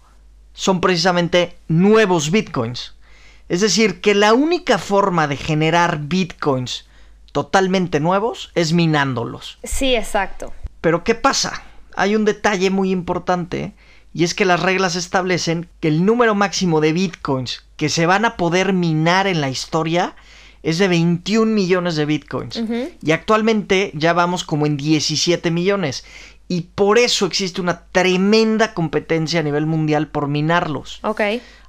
son 0.54 0.82
precisamente 0.82 1.58
nuevos 1.68 2.32
bitcoins. 2.32 2.96
Es 3.48 3.62
decir, 3.62 4.02
que 4.02 4.16
la 4.16 4.34
única 4.34 4.80
forma 4.80 5.28
de 5.28 5.38
generar 5.38 6.00
bitcoins 6.00 6.88
totalmente 7.32 8.00
nuevos 8.00 8.52
es 8.56 8.74
minándolos. 8.74 9.60
Sí, 9.64 9.94
exacto. 9.94 10.54
Pero 10.82 11.04
¿qué 11.04 11.14
pasa? 11.14 11.64
Hay 11.96 12.16
un 12.16 12.26
detalle 12.26 12.70
muy 12.72 12.92
importante 12.92 13.74
y 14.16 14.24
es 14.24 14.34
que 14.34 14.46
las 14.46 14.62
reglas 14.62 14.96
establecen 14.96 15.68
que 15.82 15.90
el 15.90 16.06
número 16.06 16.36
máximo 16.36 16.80
de 16.80 16.94
bitcoins 16.94 17.66
que 17.76 17.90
se 17.90 18.06
van 18.06 18.24
a 18.24 18.38
poder 18.38 18.72
minar 18.72 19.28
en 19.28 19.42
la 19.42 19.50
historia 19.50 20.16
es 20.64 20.78
de 20.78 20.88
21 20.88 21.52
millones 21.52 21.98
de 21.98 22.06
bitcoins. 22.06 22.64
Y 23.04 23.12
actualmente 23.12 23.92
ya 23.94 24.14
vamos 24.14 24.46
como 24.46 24.66
en 24.68 24.78
17 24.78 25.52
millones. 25.52 26.06
Y 26.48 26.62
por 26.62 26.98
eso 26.98 27.26
existe 27.26 27.60
una 27.60 27.88
tremenda 27.88 28.74
competencia 28.74 29.42
a 29.42 29.44
nivel 29.44 29.66
mundial 29.66 30.08
por 30.08 30.30
minarlos. 30.30 31.01
Ok. 31.04 31.20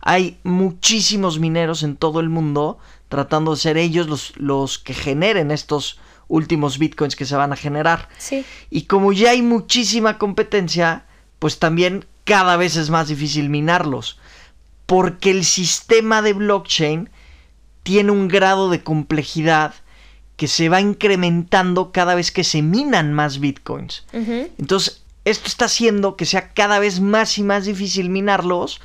Hay 0.01 0.39
muchísimos 0.45 1.41
mineros 1.41 1.83
en 1.83 1.97
todo 1.97 2.21
el 2.21 2.29
mundo 2.29 2.79
tratando 3.09 3.57
de 3.57 3.61
ser 3.61 3.77
ellos 3.77 4.07
los, 4.07 4.35
los 4.37 4.79
que 4.79 4.95
generen 4.95 5.51
estos 5.51 5.99
últimos 6.29 6.79
bitcoins 6.79 7.17
que 7.17 7.27
se 7.27 7.35
van 7.35 7.53
a 7.53 7.57
generar. 7.57 8.09
Sí. 8.19 8.45
Y 8.71 8.83
como 8.83 9.13
ya 9.13 9.31
hay 9.31 9.43
muchísima 9.43 10.17
competencia, 10.17 11.07
pues 11.41 11.59
también 11.59 12.07
cada 12.27 12.57
vez 12.59 12.77
es 12.77 12.91
más 12.91 13.09
difícil 13.09 13.49
minarlos. 13.49 14.19
Porque 14.85 15.31
el 15.31 15.45
sistema 15.45 16.21
de 16.21 16.35
blockchain 16.35 17.09
tiene 17.83 18.11
un 18.11 18.29
grado 18.29 18.69
de 18.69 18.83
complejidad 18.83 19.75
que 20.37 20.49
se 20.49 20.69
va 20.69 20.81
incrementando 20.81 21.93
cada 21.93 22.15
vez 22.15 22.31
que 22.31 22.45
se 22.45 22.61
minan 22.61 23.13
más 23.15 23.41
bitcoins. 23.41 24.05
Entonces, 24.13 25.03
esto 25.25 25.49
está 25.49 25.65
haciendo 25.65 26.17
que 26.17 26.27
sea 26.27 26.53
cada 26.53 26.79
vez 26.79 27.01
más 27.01 27.39
y 27.39 27.43
más 27.43 27.65
difícil 27.65 28.11
minarlos 28.11 28.81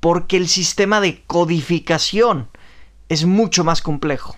porque 0.00 0.36
el 0.36 0.48
sistema 0.48 1.00
de 1.00 1.22
codificación 1.26 2.48
es 3.08 3.26
mucho 3.26 3.64
más 3.64 3.82
complejo. 3.82 4.36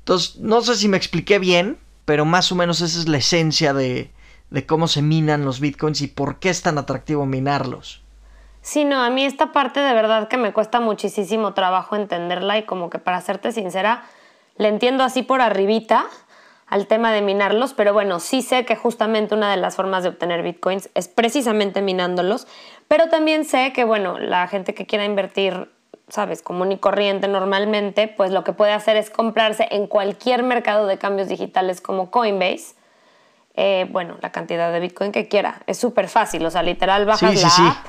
Entonces, 0.00 0.36
no 0.36 0.62
sé 0.62 0.74
si 0.76 0.88
me 0.88 0.96
expliqué 0.96 1.38
bien, 1.38 1.78
pero 2.04 2.24
más 2.24 2.50
o 2.50 2.54
menos 2.54 2.80
esa 2.80 2.98
es 2.98 3.08
la 3.08 3.18
esencia 3.18 3.74
de, 3.74 4.10
de 4.50 4.66
cómo 4.66 4.88
se 4.88 5.02
minan 5.02 5.44
los 5.44 5.60
bitcoins 5.60 6.00
y 6.00 6.08
por 6.08 6.38
qué 6.38 6.50
es 6.50 6.62
tan 6.62 6.78
atractivo 6.78 7.26
minarlos. 7.26 8.02
Sí, 8.62 8.84
no, 8.84 9.02
a 9.02 9.10
mí 9.10 9.24
esta 9.24 9.52
parte 9.52 9.80
de 9.80 9.94
verdad 9.94 10.28
que 10.28 10.36
me 10.36 10.52
cuesta 10.52 10.80
muchísimo 10.80 11.54
trabajo 11.54 11.96
entenderla 11.96 12.58
y 12.58 12.64
como 12.64 12.90
que 12.90 12.98
para 12.98 13.20
serte 13.20 13.52
sincera, 13.52 14.04
le 14.56 14.68
entiendo 14.68 15.04
así 15.04 15.22
por 15.22 15.40
arribita 15.40 16.06
al 16.66 16.86
tema 16.86 17.12
de 17.12 17.22
minarlos, 17.22 17.72
pero 17.72 17.94
bueno, 17.94 18.20
sí 18.20 18.42
sé 18.42 18.66
que 18.66 18.76
justamente 18.76 19.34
una 19.34 19.50
de 19.50 19.56
las 19.56 19.76
formas 19.76 20.02
de 20.02 20.10
obtener 20.10 20.42
bitcoins 20.42 20.90
es 20.94 21.08
precisamente 21.08 21.80
minándolos, 21.80 22.46
pero 22.88 23.08
también 23.08 23.44
sé 23.44 23.72
que 23.72 23.84
bueno, 23.84 24.18
la 24.18 24.46
gente 24.48 24.74
que 24.74 24.84
quiera 24.84 25.06
invertir, 25.06 25.70
sabes, 26.08 26.42
común 26.42 26.72
y 26.72 26.78
corriente 26.78 27.26
normalmente, 27.26 28.06
pues 28.08 28.32
lo 28.32 28.44
que 28.44 28.52
puede 28.52 28.72
hacer 28.72 28.96
es 28.96 29.08
comprarse 29.08 29.66
en 29.70 29.86
cualquier 29.86 30.42
mercado 30.42 30.86
de 30.86 30.98
cambios 30.98 31.28
digitales 31.28 31.80
como 31.80 32.10
Coinbase, 32.10 32.74
eh, 33.60 33.88
bueno, 33.90 34.16
la 34.22 34.30
cantidad 34.30 34.72
de 34.72 34.78
bitcoin 34.78 35.10
que 35.10 35.26
quiera. 35.26 35.62
Es 35.66 35.78
súper 35.78 36.08
fácil, 36.08 36.46
o 36.46 36.50
sea, 36.50 36.62
literal 36.62 37.04
bajas 37.06 37.42
la 37.42 37.68
app 37.70 37.86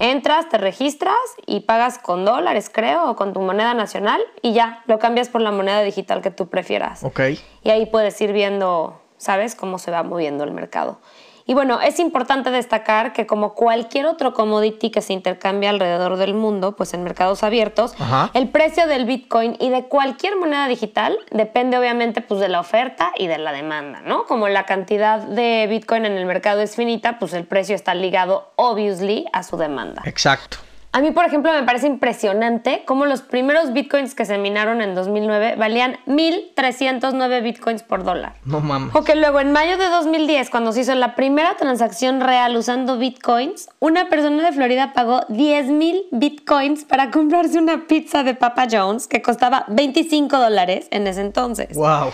Entras, 0.00 0.48
te 0.48 0.58
registras 0.58 1.14
y 1.46 1.60
pagas 1.60 1.98
con 1.98 2.24
dólares, 2.24 2.68
creo, 2.68 3.10
o 3.10 3.14
con 3.14 3.32
tu 3.32 3.40
moneda 3.40 3.74
nacional 3.74 4.20
y 4.42 4.54
ya, 4.54 4.82
lo 4.86 4.98
cambias 4.98 5.28
por 5.28 5.40
la 5.40 5.52
moneda 5.52 5.82
digital 5.82 6.20
que 6.20 6.32
tú 6.32 6.48
prefieras. 6.48 7.04
Ok. 7.04 7.20
Y 7.62 7.70
ahí 7.70 7.86
puedes 7.86 8.20
ir 8.20 8.32
viendo, 8.32 9.00
¿sabes?, 9.16 9.54
cómo 9.54 9.78
se 9.78 9.92
va 9.92 10.02
moviendo 10.02 10.42
el 10.42 10.50
mercado. 10.50 10.98
Y 11.46 11.54
bueno, 11.54 11.80
es 11.80 11.98
importante 11.98 12.50
destacar 12.50 13.12
que 13.12 13.26
como 13.26 13.54
cualquier 13.54 14.06
otro 14.06 14.32
commodity 14.32 14.90
que 14.90 15.02
se 15.02 15.12
intercambia 15.12 15.70
alrededor 15.70 16.16
del 16.16 16.34
mundo, 16.34 16.74
pues 16.74 16.94
en 16.94 17.02
mercados 17.02 17.42
abiertos, 17.42 17.94
el 18.32 18.48
precio 18.48 18.86
del 18.86 19.04
Bitcoin 19.04 19.56
y 19.60 19.68
de 19.68 19.84
cualquier 19.84 20.36
moneda 20.36 20.66
digital 20.68 21.18
depende 21.30 21.78
obviamente 21.78 22.22
pues 22.22 22.40
de 22.40 22.48
la 22.48 22.60
oferta 22.60 23.12
y 23.18 23.26
de 23.26 23.38
la 23.38 23.52
demanda, 23.52 24.00
¿no? 24.00 24.24
Como 24.24 24.48
la 24.48 24.64
cantidad 24.64 25.18
de 25.18 25.66
Bitcoin 25.68 26.06
en 26.06 26.12
el 26.12 26.24
mercado 26.24 26.62
es 26.62 26.76
finita, 26.76 27.18
pues 27.18 27.34
el 27.34 27.44
precio 27.44 27.74
está 27.74 27.94
ligado 27.94 28.50
obviously 28.56 29.26
a 29.32 29.42
su 29.42 29.56
demanda. 29.56 30.02
Exacto. 30.06 30.58
A 30.94 31.00
mí, 31.00 31.10
por 31.10 31.24
ejemplo, 31.24 31.52
me 31.52 31.64
parece 31.64 31.88
impresionante 31.88 32.84
cómo 32.86 33.04
los 33.04 33.20
primeros 33.20 33.72
bitcoins 33.72 34.14
que 34.14 34.24
se 34.24 34.38
minaron 34.38 34.80
en 34.80 34.94
2009 34.94 35.56
valían 35.56 35.96
1.309 36.06 37.42
bitcoins 37.42 37.82
por 37.82 38.04
dólar. 38.04 38.34
No 38.44 38.60
mames. 38.60 38.94
O 38.94 39.02
que 39.02 39.16
luego 39.16 39.40
en 39.40 39.50
mayo 39.50 39.76
de 39.76 39.88
2010, 39.88 40.50
cuando 40.50 40.70
se 40.70 40.82
hizo 40.82 40.94
la 40.94 41.16
primera 41.16 41.56
transacción 41.56 42.20
real 42.20 42.56
usando 42.56 42.96
bitcoins, 42.96 43.70
una 43.80 44.08
persona 44.08 44.44
de 44.44 44.52
Florida 44.52 44.92
pagó 44.92 45.22
10.000 45.22 46.04
bitcoins 46.12 46.84
para 46.84 47.10
comprarse 47.10 47.58
una 47.58 47.88
pizza 47.88 48.22
de 48.22 48.34
Papa 48.34 48.68
John's 48.70 49.08
que 49.08 49.20
costaba 49.20 49.64
25 49.66 50.38
dólares 50.38 50.86
en 50.92 51.08
ese 51.08 51.22
entonces. 51.22 51.76
Wow. 51.76 52.12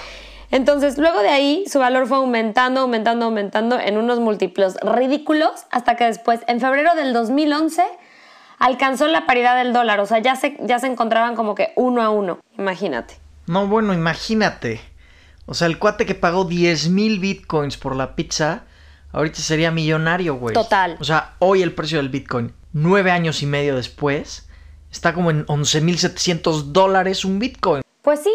Entonces, 0.52 0.96
luego 0.96 1.20
de 1.20 1.28
ahí, 1.28 1.64
su 1.70 1.80
valor 1.80 2.06
fue 2.06 2.16
aumentando, 2.16 2.80
aumentando, 2.80 3.26
aumentando 3.26 3.78
en 3.78 3.98
unos 3.98 4.20
múltiplos 4.20 4.76
ridículos, 4.76 5.66
hasta 5.70 5.96
que 5.96 6.04
después, 6.04 6.40
en 6.46 6.60
febrero 6.60 6.94
del 6.94 7.12
2011, 7.12 7.84
alcanzó 8.60 9.08
la 9.08 9.26
paridad 9.26 9.56
del 9.56 9.72
dólar, 9.72 9.98
o 9.98 10.06
sea, 10.06 10.20
ya 10.20 10.36
se, 10.36 10.56
ya 10.60 10.78
se 10.78 10.86
encontraban 10.86 11.34
como 11.34 11.56
que 11.56 11.72
uno 11.74 12.02
a 12.02 12.10
uno, 12.10 12.38
imagínate. 12.56 13.18
No, 13.46 13.66
bueno, 13.66 13.92
imagínate. 13.92 14.80
O 15.46 15.54
sea, 15.54 15.66
el 15.66 15.78
cuate 15.78 16.06
que 16.06 16.14
pagó 16.14 16.44
10 16.44 16.90
mil 16.90 17.18
bitcoins 17.18 17.76
por 17.76 17.96
la 17.96 18.14
pizza, 18.14 18.62
ahorita 19.12 19.40
sería 19.40 19.72
millonario, 19.72 20.36
güey. 20.36 20.54
Total. 20.54 20.96
O 21.00 21.04
sea, 21.04 21.34
hoy 21.40 21.62
el 21.62 21.74
precio 21.74 21.98
del 21.98 22.10
bitcoin, 22.10 22.52
nueve 22.72 23.10
años 23.10 23.42
y 23.42 23.46
medio 23.46 23.74
después, 23.74 24.48
está 24.92 25.14
como 25.14 25.30
en 25.30 25.44
11.700 25.46 26.64
dólares 26.66 27.24
un 27.24 27.40
bitcoin. 27.40 27.82
Pues 28.02 28.20
sí. 28.20 28.32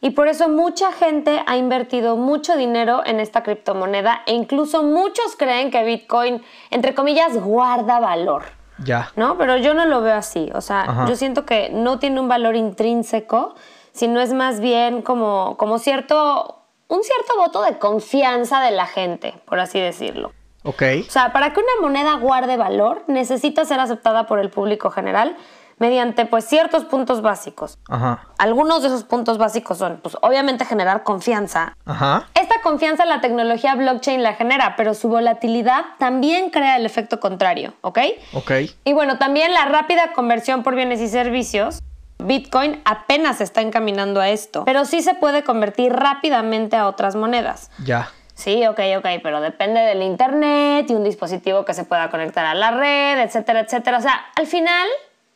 Y 0.00 0.10
por 0.10 0.26
eso 0.26 0.48
mucha 0.48 0.92
gente 0.92 1.44
ha 1.46 1.56
invertido 1.56 2.16
mucho 2.16 2.56
dinero 2.56 3.02
en 3.06 3.20
esta 3.20 3.44
criptomoneda 3.44 4.22
e 4.26 4.34
incluso 4.34 4.82
muchos 4.82 5.36
creen 5.38 5.70
que 5.70 5.84
Bitcoin, 5.84 6.42
entre 6.70 6.92
comillas, 6.92 7.36
guarda 7.36 8.00
valor. 8.00 8.42
Ya. 8.78 9.10
¿No? 9.16 9.38
Pero 9.38 9.56
yo 9.56 9.74
no 9.74 9.84
lo 9.86 10.00
veo 10.00 10.16
así. 10.16 10.50
O 10.54 10.60
sea, 10.60 10.82
Ajá. 10.82 11.06
yo 11.06 11.16
siento 11.16 11.44
que 11.44 11.70
no 11.70 11.98
tiene 11.98 12.20
un 12.20 12.28
valor 12.28 12.56
intrínseco, 12.56 13.54
sino 13.92 14.20
es 14.20 14.32
más 14.32 14.60
bien 14.60 15.02
como, 15.02 15.56
como 15.56 15.78
cierto, 15.78 16.62
un 16.88 17.02
cierto 17.02 17.36
voto 17.38 17.62
de 17.62 17.78
confianza 17.78 18.60
de 18.60 18.70
la 18.70 18.86
gente, 18.86 19.34
por 19.44 19.60
así 19.60 19.78
decirlo. 19.80 20.32
Ok. 20.64 20.82
O 21.06 21.10
sea, 21.10 21.32
para 21.32 21.52
que 21.52 21.60
una 21.60 21.80
moneda 21.80 22.14
guarde 22.14 22.56
valor, 22.56 23.02
necesita 23.08 23.64
ser 23.64 23.80
aceptada 23.80 24.26
por 24.26 24.38
el 24.38 24.50
público 24.50 24.90
general 24.90 25.36
mediante 25.82 26.26
pues 26.26 26.44
ciertos 26.44 26.84
puntos 26.84 27.22
básicos. 27.22 27.76
Ajá. 27.88 28.28
Algunos 28.38 28.82
de 28.82 28.88
esos 28.88 29.02
puntos 29.02 29.36
básicos 29.36 29.78
son, 29.78 29.98
pues 30.00 30.16
obviamente 30.22 30.64
generar 30.64 31.02
confianza. 31.02 31.76
Ajá. 31.84 32.28
Esta 32.34 32.60
confianza 32.62 33.04
la 33.04 33.20
tecnología 33.20 33.74
blockchain 33.74 34.22
la 34.22 34.34
genera, 34.34 34.76
pero 34.76 34.94
su 34.94 35.08
volatilidad 35.08 35.84
también 35.98 36.50
crea 36.50 36.76
el 36.76 36.86
efecto 36.86 37.18
contrario, 37.18 37.74
¿ok? 37.80 37.98
Ok. 38.32 38.52
Y 38.84 38.92
bueno, 38.92 39.18
también 39.18 39.52
la 39.52 39.64
rápida 39.64 40.12
conversión 40.12 40.62
por 40.62 40.76
bienes 40.76 41.00
y 41.00 41.08
servicios. 41.08 41.82
Bitcoin 42.18 42.80
apenas 42.84 43.40
está 43.40 43.60
encaminando 43.60 44.20
a 44.20 44.28
esto, 44.28 44.64
pero 44.64 44.84
sí 44.84 45.02
se 45.02 45.14
puede 45.14 45.42
convertir 45.42 45.92
rápidamente 45.92 46.76
a 46.76 46.86
otras 46.86 47.16
monedas. 47.16 47.72
Ya. 47.84 48.08
Sí, 48.34 48.64
ok, 48.68 48.78
ok, 48.98 49.06
pero 49.20 49.40
depende 49.40 49.80
del 49.80 50.02
internet 50.02 50.88
y 50.88 50.94
un 50.94 51.02
dispositivo 51.02 51.64
que 51.64 51.74
se 51.74 51.82
pueda 51.82 52.08
conectar 52.08 52.46
a 52.46 52.54
la 52.54 52.70
red, 52.70 53.18
etcétera, 53.18 53.60
etcétera. 53.60 53.98
O 53.98 54.00
sea, 54.00 54.26
al 54.36 54.46
final 54.46 54.86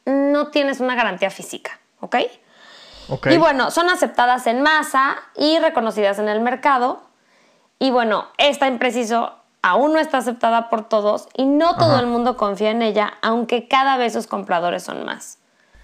no 0.07 0.49
tienes 0.49 0.81
una 0.81 0.95
garantía 0.95 1.31
física, 1.31 1.79
¿ok? 2.01 2.17
Ok. 3.09 3.27
Y 3.31 3.37
bueno, 3.37 3.71
son 3.71 3.89
aceptadas 3.91 4.47
en 4.47 4.63
masa 4.63 5.17
y 5.37 5.59
reconocidas 5.59 6.19
en 6.19 6.29
el 6.29 6.41
mercado. 6.41 7.03
Y 7.79 7.91
bueno, 7.91 8.27
esta 8.39 8.67
impreciso 8.67 9.35
aún 9.63 9.93
no 9.93 9.99
está 9.99 10.19
aceptada 10.19 10.71
por 10.71 10.89
todos 10.89 11.29
y 11.35 11.45
no 11.45 11.77
todo 11.77 11.99
el 11.99 12.07
mundo 12.07 12.37
confía 12.37 12.71
en 12.71 12.83
ella, 12.83 13.15
aunque 13.21 13.69
cada 13.69 13.97
vez 13.97 14.13
sus 14.13 14.27
compradores 14.27 14.85
son 14.85 15.05
más. 15.05 15.39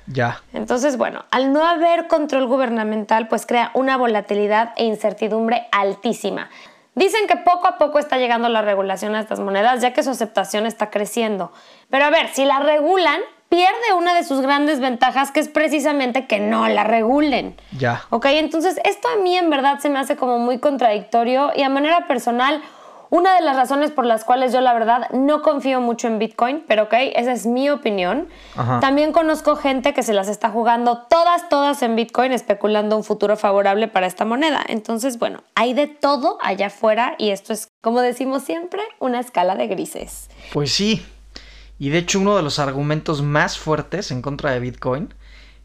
Ya. 0.07 0.41
Entonces, 0.53 0.97
bueno, 0.97 1.25
al 1.31 1.53
no 1.53 1.67
haber 1.67 2.07
control 2.07 2.47
gubernamental, 2.47 3.29
pues 3.29 3.47
crea 3.47 3.71
una 3.75 3.97
volatilidad 3.97 4.73
e 4.77 4.85
incertidumbre 4.85 5.69
altísima. 5.73 6.49
Dicen 6.95 7.27
que 7.27 7.37
poco 7.37 7.67
a 7.67 7.79
poco 7.79 7.99
está 7.99 8.19
llegando 8.19 8.49
la 8.49 8.63
regulación 8.63 9.15
a 9.15 9.21
estas 9.21 9.41
monedas, 9.41 9.81
ya 9.81 9.93
que 9.93 10.03
su 10.03 10.11
aceptación 10.11 10.67
está 10.67 10.91
creciendo. 10.91 11.53
Pero 11.89 12.05
a 12.05 12.11
ver, 12.11 12.29
si 12.29 12.45
la 12.45 12.61
regulan, 12.61 13.21
pierde 13.53 13.93
una 13.95 14.15
de 14.15 14.25
sus 14.25 14.41
grandes 14.41 14.81
ventajas, 14.81 15.31
que 15.31 15.39
es 15.39 15.49
precisamente 15.49 16.27
que 16.27 16.41
no 16.41 16.67
la 16.69 16.85
regulen. 16.85 17.55
Ya. 17.77 18.03
Ok, 18.09 18.25
entonces 18.31 18.81
esto 18.83 19.09
a 19.09 19.17
mí 19.17 19.37
en 19.37 19.51
verdad 19.51 19.79
se 19.79 19.91
me 19.91 19.99
hace 19.99 20.17
como 20.17 20.39
muy 20.39 20.59
contradictorio 20.59 21.51
y 21.55 21.63
a 21.63 21.69
manera 21.69 22.09
personal, 22.09 22.63
una 23.11 23.35
de 23.35 23.43
las 23.43 23.57
razones 23.57 23.91
por 23.91 24.07
las 24.07 24.25
cuales 24.25 24.55
yo 24.55 24.63
la 24.63 24.73
verdad 24.73 25.11
no 25.11 25.43
confío 25.43 25.83
mucho 25.83 26.07
en 26.07 26.19
Bitcoin, 26.19 26.65
pero 26.67 26.85
ok, 26.85 26.95
esa 27.15 27.31
es 27.31 27.45
mi 27.45 27.69
opinión. 27.69 28.27
Ajá. 28.57 28.81
También 28.81 29.13
conozco 29.13 29.55
gente 29.55 29.93
que 29.93 30.03
se 30.03 30.15
las 30.15 30.29
está 30.29 30.49
jugando 30.49 31.03
todas, 31.11 31.51
todas 31.51 31.83
en 31.83 31.95
Bitcoin, 31.95 32.33
especulando 32.33 32.97
un 32.97 33.05
futuro 33.05 33.37
favorable 33.37 33.87
para 33.87 34.07
esta 34.07 34.25
moneda. 34.25 34.65
Entonces, 34.67 35.19
bueno, 35.19 35.43
hay 35.55 35.75
de 35.75 35.89
todo 35.89 36.39
allá 36.41 36.69
afuera 36.69 37.17
y 37.19 37.33
esto 37.33 37.53
es, 37.53 37.69
como 37.83 38.01
decimos 38.01 38.45
siempre, 38.45 38.81
una 38.99 39.21
escala 39.21 39.57
de 39.57 39.67
grises. 39.67 40.31
Pues 40.55 40.73
sí. 40.73 41.05
Y 41.83 41.91
de 41.91 41.99
hecho 41.99 42.21
uno 42.21 42.37
de 42.37 42.45
los 42.45 42.61
argumentos 42.61 43.23
más 43.23 43.59
fuertes 43.59 44.13
en 44.13 44.23
contra 44.23 44.53
de 44.53 44.61
Bitcoin 44.61 45.13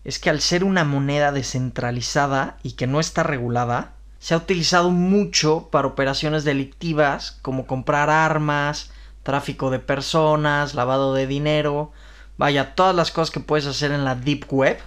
es 0.03 0.17
que 0.17 0.31
al 0.31 0.41
ser 0.41 0.63
una 0.63 0.83
moneda 0.83 1.31
descentralizada 1.31 2.57
y 2.63 2.71
que 2.71 2.87
no 2.87 2.99
está 2.99 3.21
regulada, 3.21 3.93
se 4.17 4.33
ha 4.33 4.37
utilizado 4.37 4.89
mucho 4.89 5.69
para 5.69 5.87
operaciones 5.87 6.43
delictivas 6.43 7.37
como 7.43 7.67
comprar 7.67 8.09
armas, 8.09 8.89
tráfico 9.21 9.69
de 9.69 9.77
personas, 9.77 10.73
lavado 10.73 11.13
de 11.13 11.27
dinero, 11.27 11.91
vaya, 12.35 12.73
todas 12.73 12.95
las 12.95 13.11
cosas 13.11 13.29
que 13.29 13.39
puedes 13.39 13.67
hacer 13.67 13.91
en 13.91 14.03
la 14.03 14.15
Deep 14.15 14.51
Web. 14.51 14.79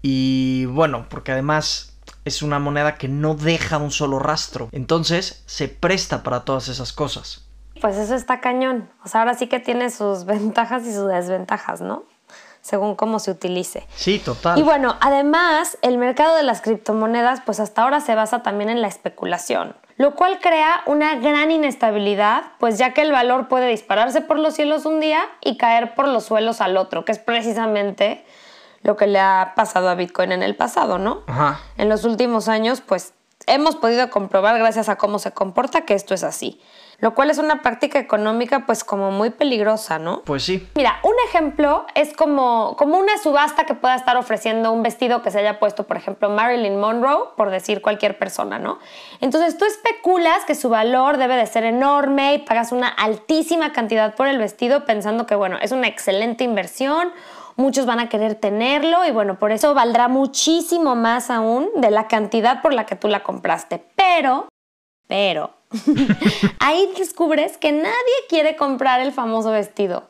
Y 0.00 0.64
bueno, 0.70 1.04
porque 1.10 1.32
además 1.32 1.98
es 2.24 2.40
una 2.40 2.58
moneda 2.58 2.96
que 2.96 3.08
no 3.08 3.34
deja 3.34 3.76
un 3.76 3.90
solo 3.90 4.18
rastro, 4.18 4.70
entonces 4.72 5.42
se 5.44 5.68
presta 5.68 6.22
para 6.22 6.46
todas 6.46 6.68
esas 6.68 6.94
cosas. 6.94 7.49
Pues 7.80 7.96
eso 7.96 8.14
está 8.14 8.40
cañón. 8.40 8.90
O 9.04 9.08
sea, 9.08 9.20
ahora 9.20 9.34
sí 9.34 9.46
que 9.46 9.60
tiene 9.60 9.90
sus 9.90 10.24
ventajas 10.26 10.84
y 10.86 10.92
sus 10.92 11.08
desventajas, 11.08 11.80
¿no? 11.80 12.04
Según 12.62 12.94
cómo 12.94 13.18
se 13.18 13.30
utilice. 13.30 13.86
Sí, 13.94 14.18
total. 14.18 14.58
Y 14.58 14.62
bueno, 14.62 14.96
además, 15.00 15.78
el 15.80 15.96
mercado 15.96 16.36
de 16.36 16.42
las 16.42 16.60
criptomonedas, 16.60 17.40
pues 17.40 17.58
hasta 17.58 17.82
ahora 17.82 18.00
se 18.00 18.14
basa 18.14 18.42
también 18.42 18.68
en 18.68 18.82
la 18.82 18.88
especulación, 18.88 19.74
lo 19.96 20.14
cual 20.14 20.40
crea 20.40 20.82
una 20.84 21.14
gran 21.16 21.50
inestabilidad, 21.50 22.42
pues 22.58 22.76
ya 22.76 22.92
que 22.92 23.00
el 23.00 23.12
valor 23.12 23.48
puede 23.48 23.66
dispararse 23.68 24.20
por 24.20 24.38
los 24.38 24.54
cielos 24.54 24.84
un 24.84 25.00
día 25.00 25.22
y 25.40 25.56
caer 25.56 25.94
por 25.94 26.06
los 26.06 26.24
suelos 26.24 26.60
al 26.60 26.76
otro, 26.76 27.06
que 27.06 27.12
es 27.12 27.18
precisamente 27.18 28.26
lo 28.82 28.96
que 28.96 29.06
le 29.06 29.20
ha 29.20 29.54
pasado 29.56 29.88
a 29.88 29.94
Bitcoin 29.94 30.32
en 30.32 30.42
el 30.42 30.54
pasado, 30.54 30.98
¿no? 30.98 31.22
Ajá. 31.28 31.60
En 31.78 31.88
los 31.88 32.04
últimos 32.04 32.48
años, 32.48 32.82
pues 32.82 33.14
hemos 33.46 33.76
podido 33.76 34.10
comprobar 34.10 34.58
gracias 34.58 34.88
a 34.88 34.96
cómo 34.96 35.18
se 35.18 35.32
comporta 35.32 35.82
que 35.82 35.94
esto 35.94 36.14
es 36.14 36.24
así, 36.24 36.60
lo 37.00 37.14
cual 37.14 37.30
es 37.30 37.38
una 37.38 37.62
práctica 37.62 37.98
económica 37.98 38.66
pues 38.66 38.84
como 38.84 39.10
muy 39.10 39.30
peligrosa, 39.30 39.98
¿no? 39.98 40.22
Pues 40.22 40.44
sí. 40.44 40.68
Mira, 40.74 41.00
un 41.02 41.14
ejemplo 41.26 41.86
es 41.94 42.14
como, 42.14 42.76
como 42.76 42.98
una 42.98 43.16
subasta 43.18 43.64
que 43.64 43.74
pueda 43.74 43.94
estar 43.94 44.16
ofreciendo 44.16 44.72
un 44.72 44.82
vestido 44.82 45.22
que 45.22 45.30
se 45.30 45.38
haya 45.38 45.58
puesto, 45.58 45.86
por 45.86 45.96
ejemplo, 45.96 46.30
Marilyn 46.30 46.78
Monroe, 46.78 47.30
por 47.36 47.50
decir 47.50 47.80
cualquier 47.80 48.18
persona, 48.18 48.58
¿no? 48.58 48.78
Entonces 49.20 49.56
tú 49.56 49.64
especulas 49.64 50.44
que 50.44 50.54
su 50.54 50.68
valor 50.68 51.16
debe 51.16 51.36
de 51.36 51.46
ser 51.46 51.64
enorme 51.64 52.34
y 52.34 52.38
pagas 52.38 52.72
una 52.72 52.88
altísima 52.88 53.72
cantidad 53.72 54.14
por 54.14 54.28
el 54.28 54.38
vestido 54.38 54.84
pensando 54.84 55.26
que, 55.26 55.34
bueno, 55.34 55.56
es 55.60 55.72
una 55.72 55.88
excelente 55.88 56.44
inversión, 56.44 57.12
muchos 57.56 57.86
van 57.86 58.00
a 58.00 58.08
querer 58.08 58.34
tenerlo 58.34 59.06
y, 59.06 59.10
bueno, 59.10 59.38
por 59.38 59.52
eso 59.52 59.74
valdrá 59.74 60.08
muchísimo 60.08 60.94
más 60.94 61.30
aún 61.30 61.68
de 61.76 61.90
la 61.90 62.08
cantidad 62.08 62.62
por 62.62 62.74
la 62.74 62.86
que 62.86 62.96
tú 62.96 63.08
la 63.08 63.22
compraste. 63.22 63.84
Pero, 63.96 64.48
pero, 65.06 65.59
ahí 66.58 66.92
descubres 66.96 67.56
que 67.58 67.72
nadie 67.72 67.92
quiere 68.28 68.56
comprar 68.56 69.00
el 69.00 69.12
famoso 69.12 69.50
vestido. 69.50 70.08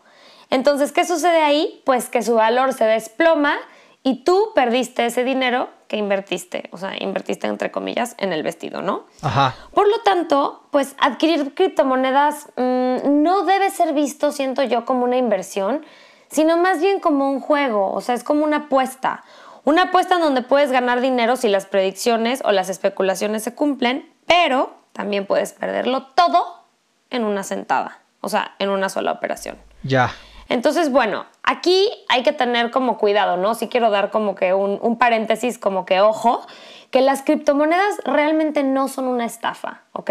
Entonces, 0.50 0.92
¿qué 0.92 1.04
sucede 1.04 1.42
ahí? 1.42 1.82
Pues 1.84 2.08
que 2.08 2.22
su 2.22 2.34
valor 2.34 2.72
se 2.72 2.84
desploma 2.84 3.56
y 4.02 4.24
tú 4.24 4.50
perdiste 4.54 5.06
ese 5.06 5.24
dinero 5.24 5.68
que 5.86 5.96
invertiste, 5.96 6.68
o 6.72 6.78
sea, 6.78 6.94
invertiste 6.98 7.46
entre 7.46 7.70
comillas 7.70 8.14
en 8.18 8.32
el 8.32 8.42
vestido, 8.42 8.80
¿no? 8.80 9.06
Ajá. 9.22 9.54
Por 9.74 9.88
lo 9.88 10.00
tanto, 10.00 10.62
pues 10.70 10.94
adquirir 10.98 11.54
criptomonedas 11.54 12.46
mmm, 12.56 13.22
no 13.22 13.42
debe 13.44 13.70
ser 13.70 13.92
visto, 13.92 14.32
siento 14.32 14.62
yo, 14.62 14.84
como 14.84 15.04
una 15.04 15.16
inversión, 15.16 15.84
sino 16.30 16.56
más 16.56 16.80
bien 16.80 17.00
como 17.00 17.30
un 17.30 17.40
juego, 17.40 17.92
o 17.92 18.00
sea, 18.00 18.14
es 18.14 18.24
como 18.24 18.44
una 18.44 18.56
apuesta. 18.58 19.24
Una 19.64 19.82
apuesta 19.84 20.14
en 20.14 20.22
donde 20.22 20.42
puedes 20.42 20.72
ganar 20.72 21.00
dinero 21.00 21.36
si 21.36 21.48
las 21.48 21.66
predicciones 21.66 22.40
o 22.44 22.52
las 22.52 22.68
especulaciones 22.70 23.42
se 23.42 23.54
cumplen, 23.54 24.10
pero 24.26 24.79
también 24.92 25.26
puedes 25.26 25.52
perderlo 25.52 26.04
todo 26.14 26.64
en 27.10 27.24
una 27.24 27.42
sentada, 27.42 28.00
o 28.20 28.28
sea, 28.28 28.54
en 28.58 28.70
una 28.70 28.88
sola 28.88 29.12
operación. 29.12 29.56
Ya. 29.82 30.12
Entonces, 30.48 30.90
bueno, 30.90 31.26
aquí 31.44 31.88
hay 32.08 32.24
que 32.24 32.32
tener 32.32 32.72
como 32.72 32.98
cuidado, 32.98 33.36
¿no? 33.36 33.54
Si 33.54 33.68
quiero 33.68 33.90
dar 33.90 34.10
como 34.10 34.34
que 34.34 34.52
un, 34.52 34.80
un, 34.82 34.98
paréntesis, 34.98 35.58
como 35.58 35.84
que 35.84 36.00
ojo, 36.00 36.44
que 36.90 37.00
las 37.00 37.22
criptomonedas 37.22 37.98
realmente 38.04 38.64
no 38.64 38.88
son 38.88 39.06
una 39.06 39.24
estafa, 39.24 39.82
¿ok? 39.92 40.10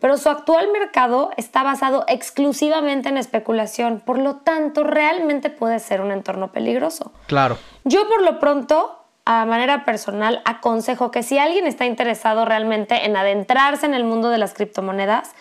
Pero 0.00 0.16
su 0.18 0.28
actual 0.28 0.68
mercado 0.72 1.30
está 1.36 1.62
basado 1.62 2.04
exclusivamente 2.08 3.08
en 3.08 3.16
especulación, 3.16 4.00
por 4.04 4.18
lo 4.18 4.36
tanto, 4.36 4.82
realmente 4.82 5.50
puede 5.50 5.78
ser 5.78 6.00
un 6.00 6.10
entorno 6.10 6.50
peligroso. 6.50 7.12
Claro. 7.28 7.56
Yo 7.84 8.08
por 8.08 8.22
lo 8.22 8.40
pronto 8.40 9.05
a 9.26 9.44
manera 9.44 9.84
personal 9.84 10.40
aconsejo 10.44 11.10
que 11.10 11.22
si 11.22 11.36
alguien 11.36 11.66
está 11.66 11.84
interesado 11.84 12.44
realmente 12.44 13.04
en 13.04 13.16
adentrarse 13.16 13.84
en 13.84 13.92
el 13.92 14.04
mundo 14.04 14.30
de 14.30 14.38
las 14.38 14.54
criptomonedas, 14.54 15.34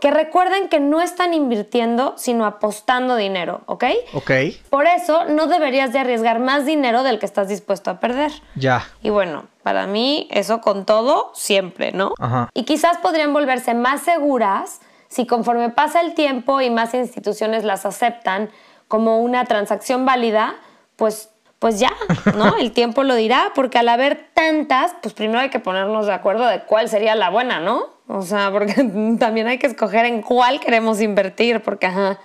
que 0.00 0.10
recuerden 0.10 0.68
que 0.68 0.80
no 0.80 1.00
están 1.00 1.34
invirtiendo, 1.34 2.14
sino 2.16 2.44
apostando 2.46 3.16
dinero, 3.16 3.62
¿ok? 3.66 3.84
Ok. 4.14 4.30
Por 4.68 4.86
eso 4.86 5.26
no 5.26 5.46
deberías 5.46 5.92
de 5.92 6.00
arriesgar 6.00 6.40
más 6.40 6.66
dinero 6.66 7.02
del 7.02 7.18
que 7.18 7.26
estás 7.26 7.48
dispuesto 7.48 7.90
a 7.90 8.00
perder. 8.00 8.32
Ya. 8.56 8.88
Y 9.02 9.10
bueno, 9.10 9.44
para 9.62 9.86
mí 9.86 10.26
eso 10.30 10.60
con 10.60 10.86
todo, 10.86 11.30
siempre, 11.34 11.92
¿no? 11.92 12.14
Ajá. 12.18 12.50
Y 12.54 12.64
quizás 12.64 12.98
podrían 12.98 13.32
volverse 13.32 13.74
más 13.74 14.00
seguras 14.00 14.80
si 15.08 15.26
conforme 15.26 15.70
pasa 15.70 16.00
el 16.00 16.14
tiempo 16.14 16.60
y 16.60 16.70
más 16.70 16.94
instituciones 16.94 17.64
las 17.64 17.84
aceptan 17.84 18.50
como 18.88 19.18
una 19.18 19.44
transacción 19.44 20.06
válida, 20.06 20.54
pues 20.96 21.29
pues 21.60 21.78
ya, 21.78 21.92
¿no? 22.36 22.56
El 22.58 22.72
tiempo 22.72 23.04
lo 23.04 23.14
dirá, 23.14 23.52
porque 23.54 23.78
al 23.78 23.88
haber 23.88 24.30
tantas, 24.34 24.92
pues 25.00 25.14
primero 25.14 25.38
hay 25.38 25.50
que 25.50 25.60
ponernos 25.60 26.06
de 26.06 26.12
acuerdo 26.12 26.46
de 26.46 26.62
cuál 26.62 26.88
sería 26.88 27.14
la 27.14 27.30
buena, 27.30 27.60
¿no? 27.60 27.90
O 28.08 28.22
sea, 28.22 28.50
porque 28.50 28.74
también 29.20 29.46
hay 29.46 29.58
que 29.58 29.68
escoger 29.68 30.06
en 30.06 30.22
cuál 30.22 30.58
queremos 30.58 31.00
invertir, 31.00 31.62
porque 31.62 31.86
ajá, 31.86 32.18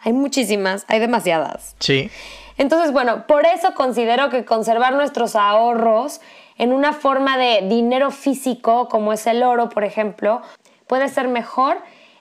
hay 0.00 0.12
muchísimas, 0.12 0.84
hay 0.88 0.98
demasiadas. 0.98 1.76
Sí. 1.78 2.10
Entonces, 2.56 2.90
bueno, 2.90 3.26
por 3.26 3.46
eso 3.46 3.74
considero 3.74 4.30
que 4.30 4.44
conservar 4.44 4.94
nuestros 4.94 5.36
ahorros 5.36 6.20
en 6.56 6.72
una 6.72 6.92
forma 6.92 7.36
de 7.36 7.68
dinero 7.68 8.10
físico, 8.10 8.88
como 8.88 9.12
es 9.12 9.26
el 9.28 9.42
oro, 9.44 9.68
por 9.68 9.84
ejemplo, 9.84 10.42
puede 10.88 11.08
ser 11.08 11.28
mejor 11.28 11.76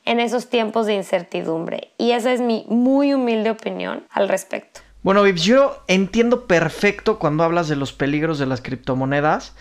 en 0.05 0.19
esos 0.19 0.49
tiempos 0.49 0.85
de 0.85 0.95
incertidumbre. 0.95 1.91
Y 1.97 2.11
esa 2.11 2.31
es 2.31 2.41
mi 2.41 2.65
muy 2.67 3.13
humilde 3.13 3.49
opinión 3.49 4.05
al 4.11 4.27
respecto. 4.29 4.81
Bueno, 5.07 5.23
Vips, 5.23 5.43
yo 5.43 5.81
entiendo 5.87 6.47
perfecto 6.47 7.17
cuando 7.17 7.45
hablas 7.45 7.69
de 7.69 7.77
los 7.77 7.93
peligros 7.93 8.39
de 8.39 8.45
las 8.45 8.59
criptomonedas. 8.59 9.53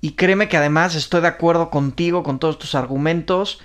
Y 0.00 0.12
créeme 0.12 0.48
que 0.48 0.56
además 0.56 0.94
estoy 0.94 1.20
de 1.20 1.28
acuerdo 1.28 1.68
contigo 1.68 2.22
con 2.22 2.38
todos 2.38 2.58
tus 2.58 2.74
argumentos 2.74 3.60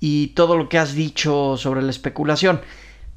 y 0.00 0.28
todo 0.28 0.56
lo 0.56 0.70
que 0.70 0.78
has 0.78 0.94
dicho 0.94 1.58
sobre 1.58 1.82
la 1.82 1.90
especulación. 1.90 2.62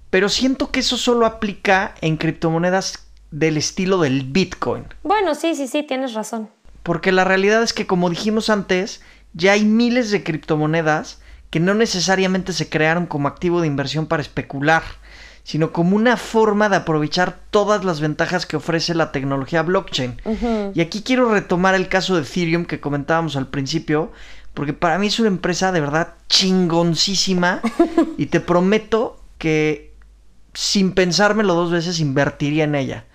Pero 0.09 0.27
siento 0.27 0.71
que 0.71 0.81
eso 0.81 0.97
solo 0.97 1.25
aplica 1.25 1.95
en 2.01 2.17
criptomonedas 2.17 3.07
del 3.31 3.55
estilo 3.55 3.99
del 3.99 4.25
Bitcoin. 4.25 4.83
Bueno, 5.03 5.33
sí, 5.33 5.55
sí, 5.55 5.69
sí, 5.69 5.83
tienes 5.83 6.15
razón. 6.15 6.49
Porque 6.83 7.13
la 7.13 7.23
realidad 7.23 7.63
es 7.63 7.71
que, 7.71 7.87
como 7.87 8.09
dijimos 8.09 8.49
antes, 8.49 9.01
ya 9.31 9.53
hay 9.53 9.63
miles 9.63 10.11
de 10.11 10.21
criptomonedas 10.21 11.21
que 11.49 11.61
no 11.61 11.73
necesariamente 11.75 12.51
se 12.51 12.67
crearon 12.67 13.05
como 13.05 13.29
activo 13.29 13.61
de 13.61 13.67
inversión 13.67 14.07
para 14.07 14.21
especular, 14.21 14.83
sino 15.47 15.71
como 15.71 15.95
una 15.95 16.17
forma 16.17 16.67
de 16.67 16.75
aprovechar 16.75 17.39
todas 17.51 17.85
las 17.85 18.01
ventajas 18.01 18.45
que 18.45 18.57
ofrece 18.57 18.93
la 18.93 19.13
tecnología 19.13 19.61
blockchain. 19.61 20.21
Y 20.75 20.81
aquí 20.81 21.03
quiero 21.03 21.31
retomar 21.31 21.73
el 21.73 21.87
caso 21.87 22.17
de 22.17 22.23
Ethereum 22.23 22.65
que 22.65 22.81
comentábamos 22.81 23.37
al 23.37 23.47
principio, 23.47 24.11
porque 24.53 24.73
para 24.73 24.99
mí 24.99 25.07
es 25.07 25.21
una 25.21 25.29
empresa 25.29 25.71
de 25.71 25.79
verdad 25.79 26.15
chingoncísima 26.27 27.61
y 28.17 28.25
te 28.25 28.41
prometo 28.41 29.21
que 29.37 29.93
sin 30.53 30.91
pensármelo 30.91 31.53
dos 31.53 31.71
veces 31.71 32.01
invertiría 32.01 32.65
en 32.65 32.75
ella, 32.75 33.05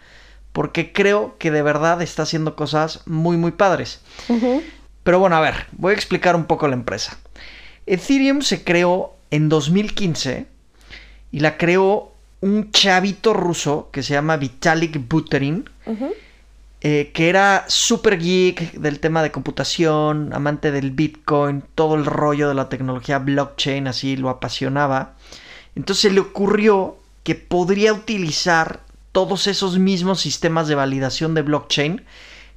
porque 0.52 0.90
creo 0.94 1.36
que 1.36 1.50
de 1.50 1.60
verdad 1.60 2.00
está 2.00 2.22
haciendo 2.22 2.56
cosas 2.56 3.02
muy 3.04 3.36
muy 3.36 3.50
padres. 3.50 4.00
Pero 5.02 5.18
bueno, 5.18 5.36
a 5.36 5.40
ver, 5.40 5.66
voy 5.72 5.92
a 5.92 5.96
explicar 5.96 6.34
un 6.34 6.46
poco 6.46 6.66
la 6.66 6.76
empresa. 6.76 7.18
Ethereum 7.84 8.40
se 8.40 8.64
creó 8.64 9.16
en 9.30 9.50
2015 9.50 10.46
y 11.30 11.40
la 11.40 11.58
creó 11.58 12.11
un 12.42 12.70
chavito 12.72 13.32
ruso 13.32 13.88
que 13.92 14.02
se 14.02 14.14
llama 14.14 14.36
Vitalik 14.36 15.08
Buterin, 15.08 15.70
eh, 16.80 17.12
que 17.14 17.28
era 17.28 17.64
super 17.68 18.18
geek 18.18 18.72
del 18.72 18.98
tema 18.98 19.22
de 19.22 19.30
computación, 19.30 20.32
amante 20.34 20.72
del 20.72 20.90
Bitcoin, 20.90 21.62
todo 21.76 21.94
el 21.94 22.04
rollo 22.04 22.48
de 22.48 22.54
la 22.54 22.68
tecnología 22.68 23.20
blockchain, 23.20 23.86
así 23.86 24.16
lo 24.16 24.28
apasionaba. 24.28 25.14
Entonces 25.76 26.12
le 26.12 26.20
ocurrió 26.20 26.96
que 27.22 27.36
podría 27.36 27.92
utilizar 27.92 28.80
todos 29.12 29.46
esos 29.46 29.78
mismos 29.78 30.20
sistemas 30.20 30.66
de 30.66 30.74
validación 30.74 31.34
de 31.34 31.42
blockchain, 31.42 32.04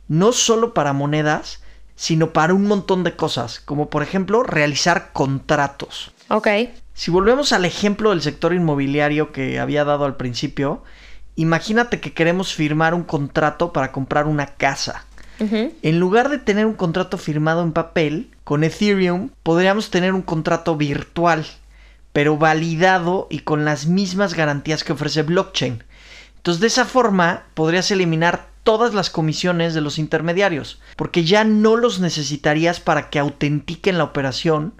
no 0.07 0.31
solo 0.31 0.73
para 0.73 0.93
monedas, 0.93 1.61
sino 1.95 2.33
para 2.33 2.55
un 2.55 2.65
montón 2.67 3.03
de 3.03 3.15
cosas, 3.15 3.59
como 3.59 3.91
por 3.91 4.01
ejemplo 4.01 4.41
realizar 4.41 5.11
contratos. 5.13 6.11
Ok. 6.29 6.47
Si 6.95 7.11
volvemos 7.11 7.51
al 7.51 7.65
ejemplo 7.65 8.11
del 8.11 8.21
sector 8.21 8.53
inmobiliario 8.53 9.33
que 9.33 9.59
había 9.59 9.83
dado 9.83 10.05
al 10.05 10.15
principio, 10.15 10.81
imagínate 11.35 11.99
que 11.99 12.13
queremos 12.13 12.53
firmar 12.53 12.93
un 12.93 13.03
contrato 13.03 13.73
para 13.73 13.91
comprar 13.91 14.27
una 14.27 14.47
casa. 14.47 15.05
En 15.37 15.99
lugar 15.99 16.29
de 16.29 16.37
tener 16.37 16.65
un 16.65 16.75
contrato 16.75 17.17
firmado 17.17 17.61
en 17.63 17.73
papel, 17.73 18.31
con 18.45 18.63
Ethereum 18.63 19.31
podríamos 19.43 19.91
tener 19.91 20.13
un 20.13 20.21
contrato 20.21 20.77
virtual, 20.77 21.45
pero 22.13 22.37
validado 22.37 23.27
y 23.29 23.39
con 23.39 23.65
las 23.65 23.87
mismas 23.87 24.33
garantías 24.33 24.85
que 24.85 24.93
ofrece 24.93 25.23
blockchain. 25.23 25.83
Entonces 26.37 26.61
de 26.61 26.67
esa 26.67 26.85
forma 26.85 27.43
podrías 27.55 27.91
eliminar 27.91 28.47
todas 28.63 28.93
las 28.93 29.09
comisiones 29.09 29.73
de 29.73 29.81
los 29.81 29.99
intermediarios, 29.99 30.79
porque 30.95 31.25
ya 31.25 31.43
no 31.43 31.75
los 31.75 31.99
necesitarías 31.99 32.79
para 32.79 33.09
que 33.09 33.19
autentiquen 33.19 33.97
la 33.97 34.05
operación, 34.05 34.73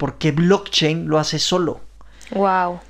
porque 0.00 0.32
blockchain 0.32 1.08
lo 1.08 1.18
hace 1.18 1.38
solo. 1.38 1.82
Wow. 2.30 2.80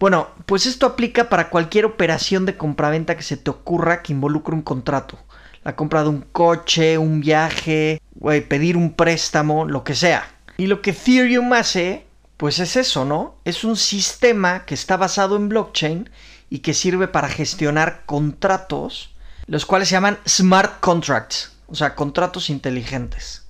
Bueno, 0.00 0.26
pues 0.44 0.66
esto 0.66 0.86
aplica 0.86 1.28
para 1.28 1.50
cualquier 1.50 1.84
operación 1.84 2.46
de 2.46 2.56
compraventa 2.56 3.16
que 3.16 3.22
se 3.22 3.36
te 3.36 3.48
ocurra 3.48 4.02
que 4.02 4.12
involucre 4.12 4.56
un 4.56 4.62
contrato. 4.62 5.20
La 5.62 5.76
compra 5.76 6.02
de 6.02 6.08
un 6.08 6.22
coche, 6.32 6.98
un 6.98 7.20
viaje, 7.20 8.02
pedir 8.48 8.76
un 8.76 8.94
préstamo, 8.94 9.66
lo 9.66 9.84
que 9.84 9.94
sea. 9.94 10.28
Y 10.56 10.66
lo 10.66 10.82
que 10.82 10.90
Ethereum 10.90 11.52
hace, 11.52 12.04
pues 12.36 12.58
es 12.58 12.74
eso, 12.74 13.04
¿no? 13.04 13.36
Es 13.44 13.62
un 13.62 13.76
sistema 13.76 14.64
que 14.64 14.74
está 14.74 14.96
basado 14.96 15.36
en 15.36 15.48
blockchain 15.48 16.10
y 16.50 16.58
que 16.58 16.74
sirve 16.74 17.06
para 17.06 17.28
gestionar 17.28 18.02
contratos 18.04 19.14
los 19.46 19.64
cuales 19.64 19.88
se 19.88 19.94
llaman 19.94 20.18
smart 20.26 20.80
contracts, 20.80 21.52
o 21.68 21.76
sea, 21.76 21.94
contratos 21.94 22.50
inteligentes. 22.50 23.46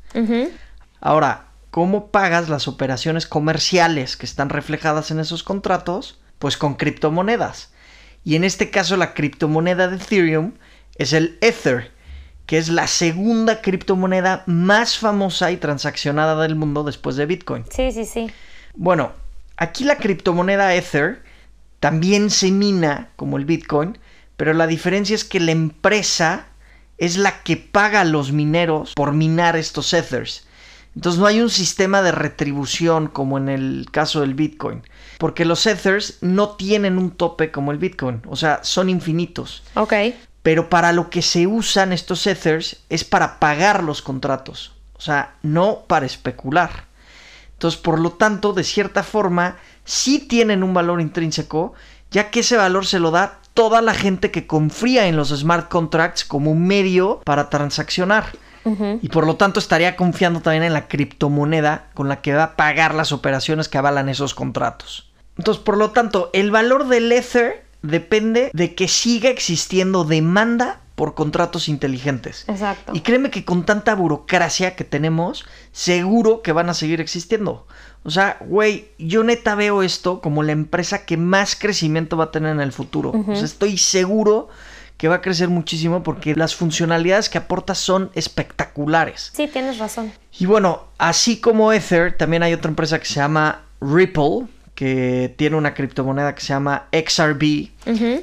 Ahora, 1.01 1.48
¿cómo 1.71 2.11
pagas 2.11 2.49
las 2.49 2.69
operaciones 2.69 3.27
comerciales 3.27 4.17
que 4.17 4.27
están 4.27 4.49
reflejadas 4.49 5.11
en 5.11 5.21
esos 5.21 5.43
contratos? 5.43 6.21
Pues 6.39 6.57
con 6.57 6.75
criptomonedas. 6.75 7.73
Y 8.25 8.37
en 8.37 8.45
este 8.45 8.71
caso 8.71 8.97
la 8.97 9.15
criptomoneda 9.15 9.89
de 9.89 9.97
Ethereum 9.97 10.53
es 10.97 11.13
el 11.13 11.39
Ether, 11.41 11.93
que 12.47 12.59
es 12.59 12.69
la 12.69 12.87
segunda 12.87 13.61
criptomoneda 13.61 14.43
más 14.47 14.99
famosa 14.99 15.51
y 15.53 15.57
transaccionada 15.57 16.41
del 16.43 16.57
mundo 16.57 16.85
después 16.85 17.17
de 17.17 17.27
Bitcoin. 17.27 17.65
Sí, 17.71 17.93
sí, 17.93 18.05
sí. 18.05 18.31
Bueno, 18.75 19.13
aquí 19.57 19.85
la 19.85 19.97
criptomoneda 19.97 20.75
Ether 20.75 21.23
también 21.81 22.31
se 22.31 22.51
mina 22.51 23.11
como 23.17 23.37
el 23.37 23.45
Bitcoin, 23.45 23.99
pero 24.37 24.53
la 24.55 24.67
diferencia 24.67 25.15
es 25.15 25.25
que 25.25 25.41
la 25.41 25.53
empresa 25.53 26.47
es 26.97 27.17
la 27.17 27.43
que 27.43 27.57
paga 27.57 28.01
a 28.01 28.05
los 28.05 28.33
mineros 28.33 28.95
por 28.95 29.13
minar 29.13 29.57
estos 29.57 29.93
Ethers. 29.93 30.48
Entonces 30.95 31.21
no 31.21 31.27
hay 31.27 31.41
un 31.41 31.51
sistema 31.51 32.03
de 32.03 32.13
retribución 32.13 33.09
como 33.09 33.39
en 33.39 33.49
el 33.49 33.87
caso 33.91 34.21
del 34.21 34.35
Bitcoin. 34.35 34.83
Porque 35.19 35.45
los 35.45 35.67
Ethers 35.67 36.19
no 36.21 36.51
tienen 36.51 36.99
un 36.99 37.11
tope 37.11 37.51
como 37.51 37.73
el 37.73 37.79
Bitcoin. 37.79 38.23
O 38.27 38.37
sea, 38.37 38.61
son 38.63 38.89
infinitos. 38.89 39.63
Ok. 39.75 39.95
Pero 40.43 40.69
para 40.69 40.93
lo 40.93 41.11
que 41.11 41.23
se 41.23 41.47
usan 41.47 41.93
estos 41.93 42.27
Ethers 42.27 42.79
es 42.89 43.05
para 43.05 43.39
pagar 43.39 43.85
los 43.85 44.03
contratos. 44.03 44.73
O 44.95 45.01
sea, 45.01 45.35
no 45.43 45.85
para 45.87 46.07
especular. 46.07 46.87
Entonces, 47.53 47.81
por 47.81 47.99
lo 47.99 48.13
tanto, 48.13 48.53
de 48.53 48.65
cierta 48.65 49.03
forma, 49.03 49.57
sí 49.85 50.21
tienen 50.21 50.63
un 50.63 50.75
valor 50.75 51.01
intrínseco, 51.01 51.75
ya 52.11 52.31
que 52.31 52.41
ese 52.41 52.57
valor 52.57 52.87
se 52.87 53.01
lo 53.01 53.11
da 53.11 53.41
toda 53.55 53.83
la 53.83 53.95
gente 53.95 54.31
que 54.31 54.47
confía 54.47 55.09
en 55.09 55.17
los 55.17 55.31
smart 55.31 55.69
contracts 55.69 56.25
como 56.25 56.53
un 56.53 56.67
medio 56.67 57.21
para 57.25 57.51
transaccionar. 57.51 58.27
Y 59.01 59.09
por 59.09 59.27
lo 59.27 59.37
tanto 59.37 59.61
estaría 59.61 59.97
confiando 59.97 60.41
también 60.41 60.65
en 60.65 60.73
la 60.73 60.89
criptomoneda 60.89 61.91
con 61.95 62.09
la 62.09 62.21
que 62.21 62.35
va 62.35 62.45
a 62.45 62.57
pagar 62.57 62.95
las 62.95 63.13
operaciones 63.13 63.69
que 63.69 63.79
avalan 63.79 64.09
esos 64.09 64.35
contratos. 64.35 65.11
Entonces, 65.37 65.63
por 65.63 65.77
lo 65.77 65.91
tanto, 65.91 66.31
el 66.33 66.51
valor 66.51 66.89
del 66.89 67.11
Ether 67.13 67.65
depende 67.83 68.51
de 68.53 68.75
que 68.75 68.89
siga 68.89 69.31
existiendo 69.31 70.05
demanda 70.05 70.81
por 70.99 71.15
contratos 71.15 71.69
inteligentes. 71.69 72.45
Exacto. 72.49 72.93
Y 72.93 73.03
créeme 73.03 73.31
que 73.31 73.45
con 73.45 73.65
tanta 73.65 73.95
burocracia 73.95 74.75
que 74.75 74.83
tenemos, 74.83 75.47
seguro 75.71 76.43
que 76.43 76.51
van 76.51 76.69
a 76.69 76.75
seguir 76.75 77.01
existiendo. 77.01 77.69
O 78.03 78.11
sea, 78.11 78.37
güey, 78.41 78.89
yo 78.99 79.23
neta 79.23 79.55
veo 79.55 79.85
esto 79.85 80.21
como 80.21 80.43
la 80.43 80.51
empresa 80.51 81.05
que 81.07 81.17
más 81.17 81.55
crecimiento 81.55 82.17
va 82.17 82.25
a 82.25 82.31
tener 82.33 82.51
en 82.51 82.61
el 82.61 82.73
futuro. 82.73 83.11
O 83.11 83.35
sea, 83.37 83.45
estoy 83.45 83.79
seguro 83.79 84.49
que 84.99 85.09
va 85.09 85.17
a 85.17 85.21
crecer 85.23 85.49
muchísimo 85.49 86.03
porque 86.03 86.35
las 86.35 86.55
funcionalidades 86.55 87.31
que 87.31 87.39
aporta 87.39 87.75
son 87.75 88.11
espectaculares. 88.15 89.31
Sí, 89.33 89.47
tienes 89.47 89.79
razón. 89.79 90.13
Y 90.39 90.45
bueno, 90.47 90.89
así 90.99 91.41
como 91.41 91.73
Ether, 91.73 92.17
también 92.17 92.43
hay 92.43 92.53
otra 92.53 92.69
empresa 92.69 92.99
que 92.99 93.07
se 93.07 93.15
llama 93.15 93.63
Ripple, 93.81 94.49
que 94.75 95.33
tiene 95.39 95.57
una 95.57 95.73
criptomoneda 95.73 96.35
que 96.35 96.41
se 96.41 96.49
llama 96.49 96.89
XRB. 96.93 97.43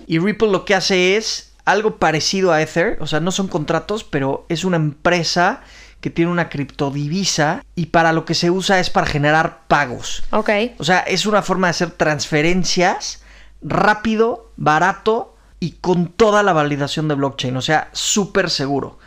Y 0.06 0.20
Ripple 0.20 0.50
lo 0.50 0.66
que 0.66 0.76
hace 0.76 1.16
es 1.16 1.54
algo 1.64 1.96
parecido 1.98 2.52
a 2.52 2.62
Ether, 2.62 2.98
o 3.00 3.08
sea, 3.08 3.22
no 3.22 3.32
son 3.32 3.48
contratos, 3.48 4.04
pero 4.04 4.46
es 4.50 4.66
una 4.66 4.78
empresa 4.78 5.62
que 6.02 6.10
tiene 6.10 6.30
una 6.30 6.50
criptodivisa 6.50 7.64
y 7.74 7.88
para 7.88 8.14
lo 8.14 8.26
que 8.26 8.36
se 8.36 8.52
usa 8.52 8.80
es 8.80 8.90
para 8.90 9.08
generar 9.08 9.62
pagos. 9.68 10.24
Ok. 10.32 10.50
O 10.78 10.84
sea, 10.84 11.00
es 11.00 11.26
una 11.26 11.42
forma 11.42 11.68
de 11.68 11.72
hacer 11.72 11.92
transferencias 11.92 13.24
rápido, 13.62 14.52
barato 14.58 15.35
y 15.66 15.72
con 15.82 16.10
toda 16.10 16.44
la 16.44 16.54
validación 16.54 17.08
de 17.08 17.16
blockchain, 17.16 17.58
o 17.58 17.62
sea, 17.62 17.90
súper 17.92 18.52
seguro. 18.52 19.00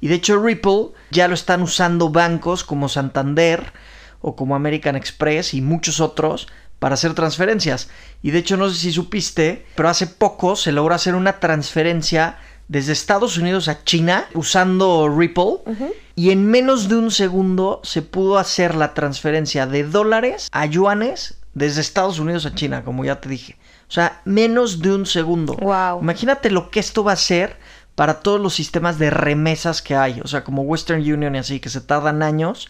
Y 0.00 0.06
de 0.06 0.14
hecho 0.14 0.40
Ripple 0.40 0.90
ya 1.10 1.26
lo 1.26 1.34
están 1.34 1.62
usando 1.62 2.10
bancos 2.10 2.62
como 2.62 2.88
Santander 2.88 3.72
o 4.20 4.36
como 4.36 4.54
American 4.54 4.94
Express 4.94 5.52
y 5.52 5.62
muchos 5.62 5.98
otros 5.98 6.46
para 6.78 6.94
hacer 6.94 7.14
transferencias. 7.14 7.88
Y 8.22 8.30
de 8.30 8.38
hecho 8.38 8.56
no 8.56 8.70
sé 8.70 8.76
si 8.76 8.92
supiste, 8.92 9.66
pero 9.74 9.88
hace 9.88 10.06
poco 10.06 10.54
se 10.54 10.70
logró 10.70 10.94
hacer 10.94 11.16
una 11.16 11.40
transferencia 11.40 12.38
desde 12.68 12.92
Estados 12.92 13.36
Unidos 13.36 13.66
a 13.66 13.82
China 13.82 14.26
usando 14.32 15.08
Ripple 15.08 15.58
y 16.14 16.30
en 16.30 16.46
menos 16.46 16.88
de 16.88 16.98
un 16.98 17.10
segundo 17.10 17.80
se 17.82 18.02
pudo 18.02 18.38
hacer 18.38 18.76
la 18.76 18.94
transferencia 18.94 19.66
de 19.66 19.82
dólares 19.82 20.48
a 20.52 20.66
yuanes 20.66 21.38
desde 21.54 21.80
Estados 21.80 22.20
Unidos 22.20 22.46
a 22.46 22.54
China, 22.54 22.84
como 22.84 23.04
ya 23.04 23.20
te 23.20 23.28
dije. 23.28 23.56
O 23.88 23.92
sea, 23.92 24.20
menos 24.24 24.80
de 24.80 24.94
un 24.94 25.06
segundo. 25.06 25.54
Wow. 25.54 26.00
Imagínate 26.00 26.50
lo 26.50 26.70
que 26.70 26.80
esto 26.80 27.04
va 27.04 27.12
a 27.12 27.14
hacer 27.14 27.56
para 27.94 28.20
todos 28.20 28.40
los 28.40 28.54
sistemas 28.54 28.98
de 28.98 29.10
remesas 29.10 29.80
que 29.80 29.96
hay, 29.96 30.20
o 30.22 30.26
sea, 30.26 30.44
como 30.44 30.62
Western 30.62 31.00
Union 31.00 31.34
y 31.34 31.38
así, 31.38 31.60
que 31.60 31.70
se 31.70 31.80
tardan 31.80 32.22
años 32.22 32.68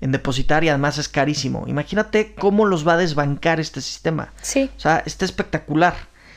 en 0.00 0.12
depositar 0.12 0.62
y 0.62 0.68
además 0.68 0.98
es 0.98 1.08
carísimo. 1.08 1.64
Imagínate 1.66 2.34
cómo 2.34 2.64
los 2.64 2.86
va 2.86 2.92
a 2.92 2.96
desbancar 2.96 3.58
este 3.58 3.80
sistema. 3.80 4.32
Sí. 4.40 4.70
O 4.76 4.80
sea, 4.80 5.02
está 5.04 5.24
espectacular. 5.24 5.94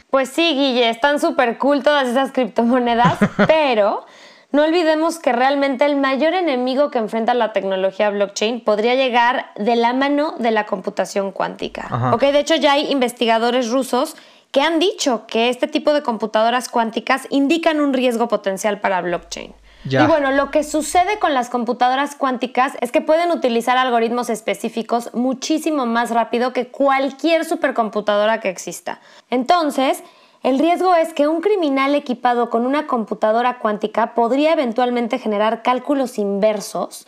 Pues 0.09 0.29
sí, 0.29 0.55
Guille, 0.55 0.89
están 0.89 1.19
súper 1.19 1.57
cool 1.57 1.83
todas 1.83 2.07
esas 2.07 2.31
criptomonedas, 2.31 3.17
pero 3.47 4.05
no 4.51 4.63
olvidemos 4.63 5.19
que 5.19 5.31
realmente 5.31 5.85
el 5.85 5.95
mayor 5.95 6.33
enemigo 6.33 6.91
que 6.91 6.99
enfrenta 6.99 7.33
la 7.33 7.53
tecnología 7.53 8.09
blockchain 8.09 8.61
podría 8.61 8.95
llegar 8.95 9.51
de 9.55 9.75
la 9.75 9.93
mano 9.93 10.35
de 10.39 10.51
la 10.51 10.65
computación 10.65 11.31
cuántica. 11.31 12.11
Ok, 12.13 12.21
de 12.21 12.39
hecho 12.39 12.55
ya 12.55 12.73
hay 12.73 12.91
investigadores 12.91 13.69
rusos 13.69 14.15
que 14.51 14.61
han 14.61 14.79
dicho 14.79 15.25
que 15.27 15.49
este 15.49 15.67
tipo 15.67 15.93
de 15.93 16.03
computadoras 16.03 16.67
cuánticas 16.67 17.27
indican 17.29 17.79
un 17.79 17.93
riesgo 17.93 18.27
potencial 18.27 18.81
para 18.81 19.01
blockchain. 19.01 19.53
Y 19.83 20.05
bueno, 20.05 20.31
lo 20.31 20.51
que 20.51 20.63
sucede 20.63 21.17
con 21.17 21.33
las 21.33 21.49
computadoras 21.49 22.15
cuánticas 22.15 22.73
es 22.81 22.91
que 22.91 23.01
pueden 23.01 23.31
utilizar 23.31 23.77
algoritmos 23.77 24.29
específicos 24.29 25.09
muchísimo 25.13 25.87
más 25.87 26.11
rápido 26.11 26.53
que 26.53 26.67
cualquier 26.67 27.45
supercomputadora 27.45 28.39
que 28.41 28.49
exista. 28.49 28.99
Entonces, 29.31 30.03
el 30.43 30.59
riesgo 30.59 30.95
es 30.95 31.13
que 31.13 31.27
un 31.27 31.41
criminal 31.41 31.95
equipado 31.95 32.49
con 32.49 32.65
una 32.65 32.87
computadora 32.87 33.59
cuántica 33.59 34.13
podría 34.13 34.53
eventualmente 34.53 35.19
generar 35.19 35.61
cálculos 35.61 36.17
inversos 36.17 37.07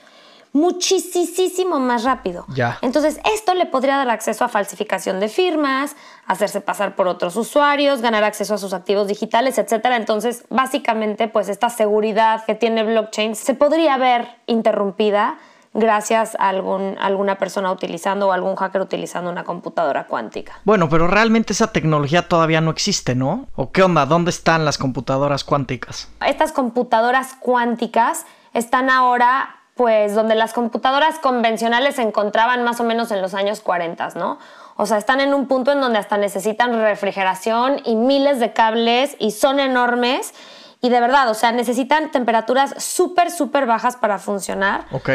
muchísimo 0.53 1.79
más 1.79 2.03
rápido. 2.03 2.45
Ya. 2.49 2.77
Entonces, 2.81 3.19
esto 3.33 3.55
le 3.55 3.65
podría 3.65 3.97
dar 3.97 4.09
acceso 4.09 4.45
a 4.45 4.49
falsificación 4.49 5.19
de 5.19 5.27
firmas, 5.27 5.95
hacerse 6.27 6.61
pasar 6.61 6.95
por 6.95 7.07
otros 7.07 7.35
usuarios, 7.35 8.01
ganar 8.01 8.23
acceso 8.23 8.53
a 8.53 8.57
sus 8.59 8.73
activos 8.73 9.07
digitales, 9.07 9.57
etc. 9.57 9.85
Entonces, 9.95 10.45
básicamente, 10.49 11.27
pues 11.27 11.49
esta 11.49 11.69
seguridad 11.69 12.45
que 12.45 12.53
tiene 12.53 12.83
blockchain 12.83 13.35
se 13.35 13.55
podría 13.55 13.97
ver 13.97 14.27
interrumpida 14.45 15.39
gracias 15.73 16.35
a 16.39 16.49
algún, 16.49 16.97
alguna 16.99 17.37
persona 17.37 17.71
utilizando 17.71 18.27
o 18.27 18.31
algún 18.31 18.55
hacker 18.55 18.81
utilizando 18.81 19.29
una 19.29 19.43
computadora 19.43 20.05
cuántica. 20.05 20.59
Bueno, 20.63 20.89
pero 20.89 21.07
realmente 21.07 21.53
esa 21.53 21.71
tecnología 21.71 22.27
todavía 22.27 22.61
no 22.61 22.71
existe, 22.71 23.15
¿no? 23.15 23.47
¿O 23.55 23.71
qué 23.71 23.83
onda? 23.83 24.05
¿Dónde 24.05 24.29
están 24.29 24.65
las 24.65 24.77
computadoras 24.77 25.43
cuánticas? 25.43 26.09
Estas 26.25 26.51
computadoras 26.51 27.35
cuánticas 27.39 28.25
están 28.53 28.89
ahora 28.89 29.59
pues 29.75 30.13
donde 30.13 30.35
las 30.35 30.53
computadoras 30.53 31.17
convencionales 31.17 31.95
se 31.95 32.03
encontraban 32.03 32.63
más 32.63 32.79
o 32.79 32.83
menos 32.83 33.09
en 33.11 33.23
los 33.23 33.33
años 33.33 33.59
40, 33.61 34.09
¿no? 34.15 34.37
O 34.75 34.85
sea, 34.85 34.97
están 34.97 35.19
en 35.19 35.33
un 35.33 35.47
punto 35.47 35.71
en 35.71 35.81
donde 35.81 35.97
hasta 35.97 36.17
necesitan 36.17 36.73
refrigeración 36.79 37.81
y 37.83 37.95
miles 37.95 38.39
de 38.39 38.53
cables 38.53 39.15
y 39.19 39.31
son 39.31 39.59
enormes. 39.59 40.33
Y 40.81 40.89
de 40.89 40.99
verdad, 40.99 41.29
o 41.29 41.33
sea, 41.33 41.51
necesitan 41.51 42.11
temperaturas 42.11 42.75
súper, 42.83 43.31
súper 43.31 43.65
bajas 43.65 43.95
para 43.95 44.19
funcionar. 44.19 44.85
Ok. 44.91 45.09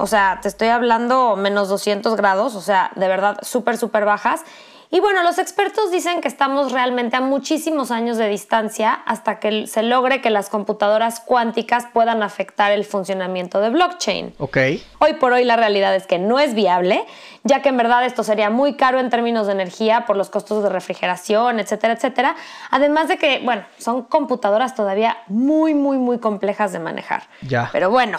O 0.00 0.06
sea, 0.06 0.38
te 0.40 0.48
estoy 0.48 0.68
hablando 0.68 1.36
menos 1.36 1.68
200 1.68 2.16
grados, 2.16 2.54
o 2.54 2.62
sea, 2.62 2.90
de 2.96 3.06
verdad 3.06 3.38
súper, 3.42 3.76
súper 3.76 4.06
bajas. 4.06 4.44
Y 4.92 4.98
bueno, 4.98 5.22
los 5.22 5.38
expertos 5.38 5.92
dicen 5.92 6.20
que 6.20 6.26
estamos 6.26 6.72
realmente 6.72 7.16
a 7.16 7.20
muchísimos 7.20 7.92
años 7.92 8.16
de 8.16 8.26
distancia 8.28 8.92
hasta 8.92 9.38
que 9.38 9.68
se 9.68 9.84
logre 9.84 10.20
que 10.20 10.30
las 10.30 10.48
computadoras 10.48 11.20
cuánticas 11.20 11.86
puedan 11.92 12.24
afectar 12.24 12.72
el 12.72 12.84
funcionamiento 12.84 13.60
de 13.60 13.70
blockchain. 13.70 14.34
Ok. 14.38 14.56
Hoy 14.98 15.12
por 15.20 15.32
hoy 15.32 15.44
la 15.44 15.54
realidad 15.54 15.94
es 15.94 16.08
que 16.08 16.18
no 16.18 16.40
es 16.40 16.54
viable, 16.54 17.04
ya 17.44 17.62
que 17.62 17.68
en 17.68 17.76
verdad 17.76 18.04
esto 18.04 18.24
sería 18.24 18.50
muy 18.50 18.74
caro 18.74 18.98
en 18.98 19.10
términos 19.10 19.46
de 19.46 19.52
energía 19.52 20.06
por 20.06 20.16
los 20.16 20.28
costos 20.28 20.64
de 20.64 20.70
refrigeración, 20.70 21.60
etcétera, 21.60 21.92
etcétera. 21.92 22.34
Además 22.72 23.06
de 23.06 23.16
que, 23.16 23.42
bueno, 23.44 23.62
son 23.78 24.02
computadoras 24.02 24.74
todavía 24.74 25.18
muy, 25.28 25.72
muy, 25.72 25.98
muy 25.98 26.18
complejas 26.18 26.72
de 26.72 26.80
manejar. 26.80 27.24
Ya. 27.42 27.68
Pero 27.70 27.90
bueno, 27.90 28.18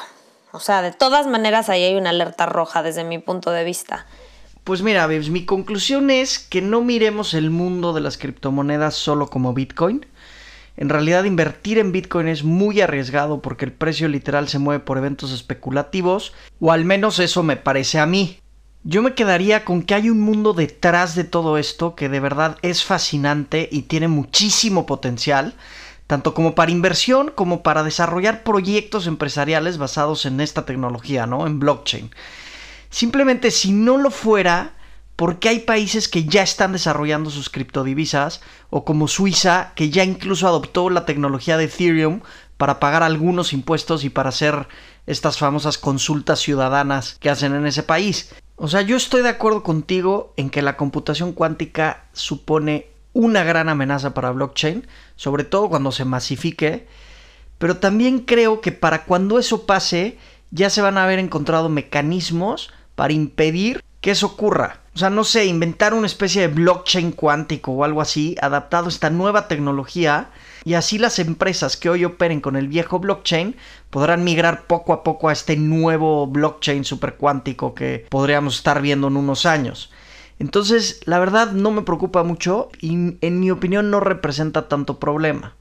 o 0.51 0.59
sea, 0.59 0.81
de 0.81 0.91
todas 0.91 1.27
maneras 1.27 1.69
ahí 1.69 1.83
hay 1.83 1.95
una 1.95 2.11
alerta 2.11 2.45
roja 2.45 2.83
desde 2.83 3.03
mi 3.03 3.19
punto 3.19 3.51
de 3.51 3.63
vista. 3.63 4.05
Pues 4.63 4.83
mira, 4.83 5.07
mi 5.07 5.45
conclusión 5.45 6.11
es 6.11 6.37
que 6.37 6.61
no 6.61 6.81
miremos 6.81 7.33
el 7.33 7.49
mundo 7.49 7.93
de 7.93 8.01
las 8.01 8.17
criptomonedas 8.17 8.93
solo 8.93 9.27
como 9.27 9.53
Bitcoin. 9.53 10.05
En 10.77 10.89
realidad 10.89 11.23
invertir 11.23 11.79
en 11.79 11.91
Bitcoin 11.91 12.27
es 12.27 12.43
muy 12.43 12.79
arriesgado 12.79 13.41
porque 13.41 13.65
el 13.65 13.73
precio 13.73 14.07
literal 14.07 14.47
se 14.49 14.59
mueve 14.59 14.83
por 14.83 14.97
eventos 14.97 15.31
especulativos, 15.31 16.33
o 16.59 16.71
al 16.71 16.85
menos 16.85 17.19
eso 17.19 17.43
me 17.43 17.57
parece 17.57 17.99
a 17.99 18.05
mí. 18.05 18.39
Yo 18.83 19.01
me 19.03 19.13
quedaría 19.13 19.63
con 19.63 19.83
que 19.83 19.93
hay 19.93 20.09
un 20.09 20.21
mundo 20.21 20.53
detrás 20.53 21.13
de 21.15 21.23
todo 21.23 21.57
esto 21.57 21.95
que 21.95 22.09
de 22.09 22.19
verdad 22.19 22.57
es 22.61 22.83
fascinante 22.83 23.69
y 23.71 23.83
tiene 23.83 24.07
muchísimo 24.07 24.85
potencial 24.85 25.53
tanto 26.11 26.33
como 26.33 26.55
para 26.55 26.73
inversión 26.73 27.31
como 27.33 27.63
para 27.63 27.83
desarrollar 27.83 28.43
proyectos 28.43 29.07
empresariales 29.07 29.77
basados 29.77 30.25
en 30.25 30.41
esta 30.41 30.65
tecnología, 30.65 31.25
¿no? 31.25 31.47
En 31.47 31.57
blockchain. 31.57 32.11
Simplemente 32.89 33.49
si 33.49 33.71
no 33.71 33.97
lo 33.97 34.11
fuera, 34.11 34.73
porque 35.15 35.47
hay 35.47 35.59
países 35.59 36.09
que 36.09 36.25
ya 36.25 36.43
están 36.43 36.73
desarrollando 36.73 37.29
sus 37.29 37.49
criptodivisas, 37.49 38.41
o 38.69 38.83
como 38.83 39.07
Suiza, 39.07 39.71
que 39.73 39.89
ya 39.89 40.03
incluso 40.03 40.49
adoptó 40.49 40.89
la 40.89 41.05
tecnología 41.05 41.55
de 41.55 41.63
Ethereum 41.63 42.19
para 42.57 42.81
pagar 42.81 43.03
algunos 43.03 43.53
impuestos 43.53 44.03
y 44.03 44.09
para 44.09 44.29
hacer 44.29 44.67
estas 45.07 45.37
famosas 45.37 45.77
consultas 45.77 46.41
ciudadanas 46.41 47.15
que 47.21 47.29
hacen 47.29 47.55
en 47.55 47.65
ese 47.65 47.83
país. 47.83 48.33
O 48.57 48.67
sea, 48.67 48.81
yo 48.81 48.97
estoy 48.97 49.21
de 49.21 49.29
acuerdo 49.29 49.63
contigo 49.63 50.33
en 50.35 50.49
que 50.49 50.61
la 50.61 50.75
computación 50.75 51.31
cuántica 51.31 52.03
supone 52.11 52.90
una 53.13 53.43
gran 53.43 53.69
amenaza 53.69 54.13
para 54.13 54.31
blockchain, 54.31 54.87
sobre 55.15 55.43
todo 55.43 55.69
cuando 55.69 55.91
se 55.91 56.05
masifique, 56.05 56.87
pero 57.57 57.77
también 57.77 58.19
creo 58.19 58.61
que 58.61 58.71
para 58.71 59.05
cuando 59.05 59.37
eso 59.37 59.65
pase 59.65 60.17
ya 60.51 60.69
se 60.69 60.81
van 60.81 60.97
a 60.97 61.03
haber 61.03 61.19
encontrado 61.19 61.69
mecanismos 61.69 62.71
para 62.95 63.13
impedir 63.13 63.83
que 64.01 64.11
eso 64.11 64.27
ocurra. 64.27 64.81
O 64.93 64.99
sea, 64.99 65.09
no 65.09 65.23
sé, 65.23 65.45
inventar 65.45 65.93
una 65.93 66.07
especie 66.07 66.41
de 66.41 66.47
blockchain 66.49 67.11
cuántico 67.13 67.71
o 67.71 67.83
algo 67.85 68.01
así, 68.01 68.35
adaptado 68.41 68.87
a 68.87 68.89
esta 68.89 69.09
nueva 69.09 69.47
tecnología, 69.47 70.31
y 70.65 70.73
así 70.73 70.97
las 70.97 71.17
empresas 71.19 71.77
que 71.77 71.89
hoy 71.89 72.03
operen 72.03 72.41
con 72.41 72.55
el 72.55 72.67
viejo 72.67 72.99
blockchain 72.99 73.55
podrán 73.89 74.23
migrar 74.23 74.65
poco 74.65 74.91
a 74.91 75.03
poco 75.03 75.29
a 75.29 75.33
este 75.33 75.55
nuevo 75.55 76.27
blockchain 76.27 76.83
supercuántico 76.83 77.73
que 77.73 78.05
podríamos 78.09 78.57
estar 78.57 78.81
viendo 78.81 79.07
en 79.07 79.17
unos 79.17 79.45
años. 79.45 79.91
Entonces, 80.41 81.01
la 81.05 81.19
verdad 81.19 81.51
no 81.51 81.69
me 81.69 81.83
preocupa 81.83 82.23
mucho 82.23 82.69
y 82.79 83.15
en 83.21 83.39
mi 83.39 83.51
opinión 83.51 83.91
no 83.91 83.99
representa 83.99 84.67
tanto 84.67 84.99
problema. 84.99 85.53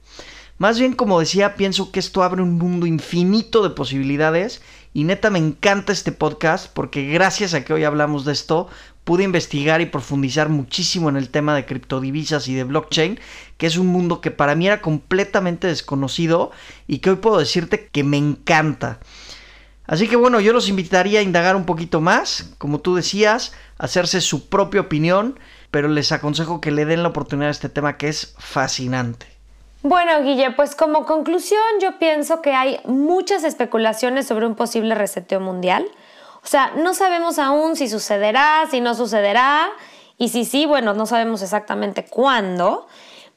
Más 0.57 0.79
bien, 0.79 0.93
como 0.93 1.19
decía, 1.19 1.53
pienso 1.53 1.91
que 1.91 1.99
esto 1.99 2.23
abre 2.23 2.41
un 2.41 2.57
mundo 2.57 2.87
infinito 2.87 3.61
de 3.61 3.69
posibilidades 3.69 4.63
y 4.91 5.03
neta 5.03 5.29
me 5.29 5.37
encanta 5.37 5.93
este 5.93 6.11
podcast 6.11 6.73
porque 6.73 7.05
gracias 7.05 7.53
a 7.53 7.63
que 7.63 7.73
hoy 7.73 7.83
hablamos 7.83 8.25
de 8.25 8.33
esto, 8.33 8.69
pude 9.03 9.23
investigar 9.23 9.81
y 9.81 9.85
profundizar 9.85 10.49
muchísimo 10.49 11.09
en 11.09 11.15
el 11.15 11.29
tema 11.29 11.53
de 11.53 11.67
criptodivisas 11.67 12.47
y 12.47 12.55
de 12.55 12.63
blockchain, 12.63 13.19
que 13.57 13.67
es 13.67 13.77
un 13.77 13.85
mundo 13.85 14.19
que 14.19 14.31
para 14.31 14.55
mí 14.55 14.65
era 14.65 14.81
completamente 14.81 15.67
desconocido 15.67 16.49
y 16.87 16.99
que 16.99 17.11
hoy 17.11 17.17
puedo 17.17 17.37
decirte 17.37 17.87
que 17.91 18.03
me 18.03 18.17
encanta. 18.17 18.99
Así 19.91 20.07
que 20.07 20.15
bueno, 20.15 20.39
yo 20.39 20.53
los 20.53 20.69
invitaría 20.69 21.19
a 21.19 21.21
indagar 21.21 21.57
un 21.57 21.65
poquito 21.65 21.99
más, 21.99 22.53
como 22.59 22.79
tú 22.79 22.95
decías, 22.95 23.51
hacerse 23.77 24.21
su 24.21 24.47
propia 24.47 24.79
opinión, 24.79 25.37
pero 25.69 25.89
les 25.89 26.13
aconsejo 26.13 26.61
que 26.61 26.71
le 26.71 26.85
den 26.85 27.03
la 27.03 27.09
oportunidad 27.09 27.49
a 27.49 27.51
este 27.51 27.67
tema 27.67 27.97
que 27.97 28.07
es 28.07 28.33
fascinante. 28.37 29.25
Bueno, 29.83 30.23
Guille, 30.23 30.51
pues 30.51 30.75
como 30.75 31.05
conclusión 31.05 31.59
yo 31.81 31.99
pienso 31.99 32.41
que 32.41 32.53
hay 32.53 32.79
muchas 32.85 33.43
especulaciones 33.43 34.27
sobre 34.27 34.45
un 34.45 34.55
posible 34.55 34.95
reseteo 34.95 35.41
mundial. 35.41 35.85
O 36.41 36.47
sea, 36.47 36.71
no 36.77 36.93
sabemos 36.93 37.37
aún 37.37 37.75
si 37.75 37.89
sucederá, 37.89 38.65
si 38.71 38.79
no 38.79 38.95
sucederá, 38.95 39.71
y 40.17 40.29
si 40.29 40.45
sí, 40.45 40.65
bueno, 40.65 40.93
no 40.93 41.05
sabemos 41.05 41.41
exactamente 41.41 42.05
cuándo. 42.05 42.87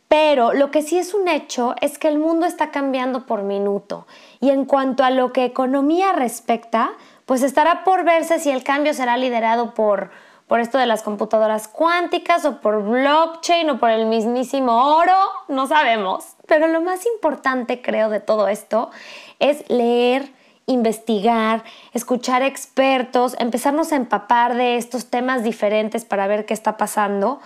Pero 0.07 0.53
lo 0.53 0.71
que 0.71 0.83
sí 0.83 0.99
es 0.99 1.14
un 1.14 1.27
hecho 1.27 1.75
es 1.81 1.99
que 1.99 2.07
el 2.07 2.21
mundo 2.21 2.47
está 2.47 2.71
cambiando 2.71 3.27
por 3.27 3.43
minuto. 3.43 4.07
Y 4.45 4.51
en 4.51 4.67
cuanto 4.67 5.05
a 5.05 5.11
lo 5.11 5.33
que 5.33 5.47
economía 5.47 6.13
respecta, 6.13 6.93
pues 7.25 7.43
estará 7.43 7.83
por 7.83 8.05
verse 8.05 8.39
si 8.39 8.51
el 8.51 8.63
cambio 8.63 8.93
será 8.93 9.17
liderado 9.17 9.73
por, 9.73 10.11
por 10.47 10.61
esto 10.61 10.77
de 10.77 10.85
las 10.85 11.03
computadoras 11.03 11.67
cuánticas 11.67 12.45
o 12.45 12.61
por 12.61 12.83
blockchain 12.83 13.71
o 13.71 13.79
por 13.79 13.89
el 13.89 14.05
mismísimo 14.05 14.99
oro, 14.99 15.17
no 15.49 15.67
sabemos. 15.67 16.37
Pero 16.47 16.67
lo 16.67 16.83
más 16.83 17.07
importante, 17.07 17.81
creo, 17.81 18.11
de 18.11 18.21
todo 18.21 18.49
esto 18.49 18.91
es 19.39 19.67
leer, 19.71 20.31
investigar, 20.67 21.65
escuchar 21.95 22.42
expertos, 22.42 23.37
empezarnos 23.38 23.92
a 23.92 23.97
empapar 23.97 24.57
de 24.57 24.77
estos 24.77 25.09
temas 25.09 25.42
diferentes 25.42 26.05
para 26.05 26.27
ver 26.27 26.45
qué 26.45 26.53
está 26.53 26.77
pasando 26.77 27.40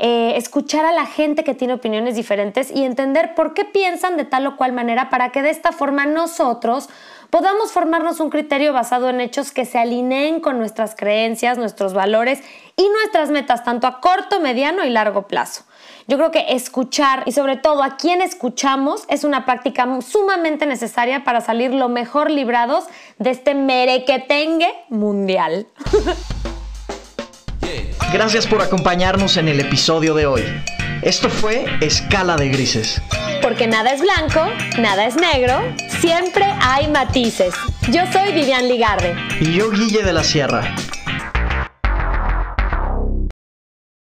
eh, 0.00 0.36
escuchar 0.36 0.84
a 0.84 0.92
la 0.92 1.06
gente 1.06 1.42
que 1.42 1.54
tiene 1.54 1.74
opiniones 1.74 2.14
diferentes 2.14 2.70
y 2.70 2.84
entender 2.84 3.34
por 3.34 3.52
qué 3.52 3.64
piensan 3.64 4.16
de 4.16 4.24
tal 4.24 4.46
o 4.46 4.56
cual 4.56 4.72
manera 4.72 5.10
para 5.10 5.32
que 5.32 5.42
de 5.42 5.50
esta 5.50 5.72
forma 5.72 6.06
nosotros 6.06 6.88
podamos 7.30 7.72
formarnos 7.72 8.20
un 8.20 8.30
criterio 8.30 8.72
basado 8.72 9.08
en 9.08 9.20
hechos 9.20 9.50
que 9.50 9.64
se 9.64 9.76
alineen 9.76 10.38
con 10.38 10.56
nuestras 10.56 10.94
creencias, 10.94 11.58
nuestros 11.58 11.94
valores 11.94 12.44
y 12.76 12.88
nuestras 12.90 13.30
metas, 13.30 13.64
tanto 13.64 13.88
a 13.88 14.00
corto, 14.00 14.38
mediano 14.38 14.84
y 14.84 14.90
largo 14.90 15.26
plazo. 15.26 15.64
Yo 16.06 16.16
creo 16.16 16.30
que 16.30 16.46
escuchar 16.50 17.24
y 17.26 17.32
sobre 17.32 17.56
todo 17.56 17.82
a 17.82 17.96
quién 17.96 18.22
escuchamos 18.22 19.04
es 19.08 19.24
una 19.24 19.44
práctica 19.44 19.86
sumamente 20.00 20.64
necesaria 20.64 21.24
para 21.24 21.40
salir 21.40 21.74
lo 21.74 21.88
mejor 21.88 22.30
librados 22.30 22.84
de 23.18 23.30
este 23.30 23.56
merequetengue 23.56 24.72
mundial. 24.90 25.66
Gracias 28.12 28.46
por 28.46 28.62
acompañarnos 28.62 29.36
en 29.36 29.48
el 29.48 29.60
episodio 29.60 30.14
de 30.14 30.24
hoy. 30.24 30.42
Esto 31.02 31.28
fue 31.28 31.66
Escala 31.82 32.36
de 32.36 32.48
Grises. 32.48 33.02
Porque 33.42 33.66
nada 33.66 33.90
es 33.92 34.00
blanco, 34.00 34.46
nada 34.78 35.06
es 35.06 35.14
negro, 35.16 35.60
siempre 36.00 36.46
hay 36.62 36.88
matices. 36.88 37.54
Yo 37.90 38.00
soy 38.10 38.32
Vivian 38.32 38.66
Ligarde. 38.66 39.14
Y 39.40 39.52
yo 39.52 39.70
Guille 39.70 40.02
de 40.02 40.12
la 40.14 40.24
Sierra. 40.24 40.74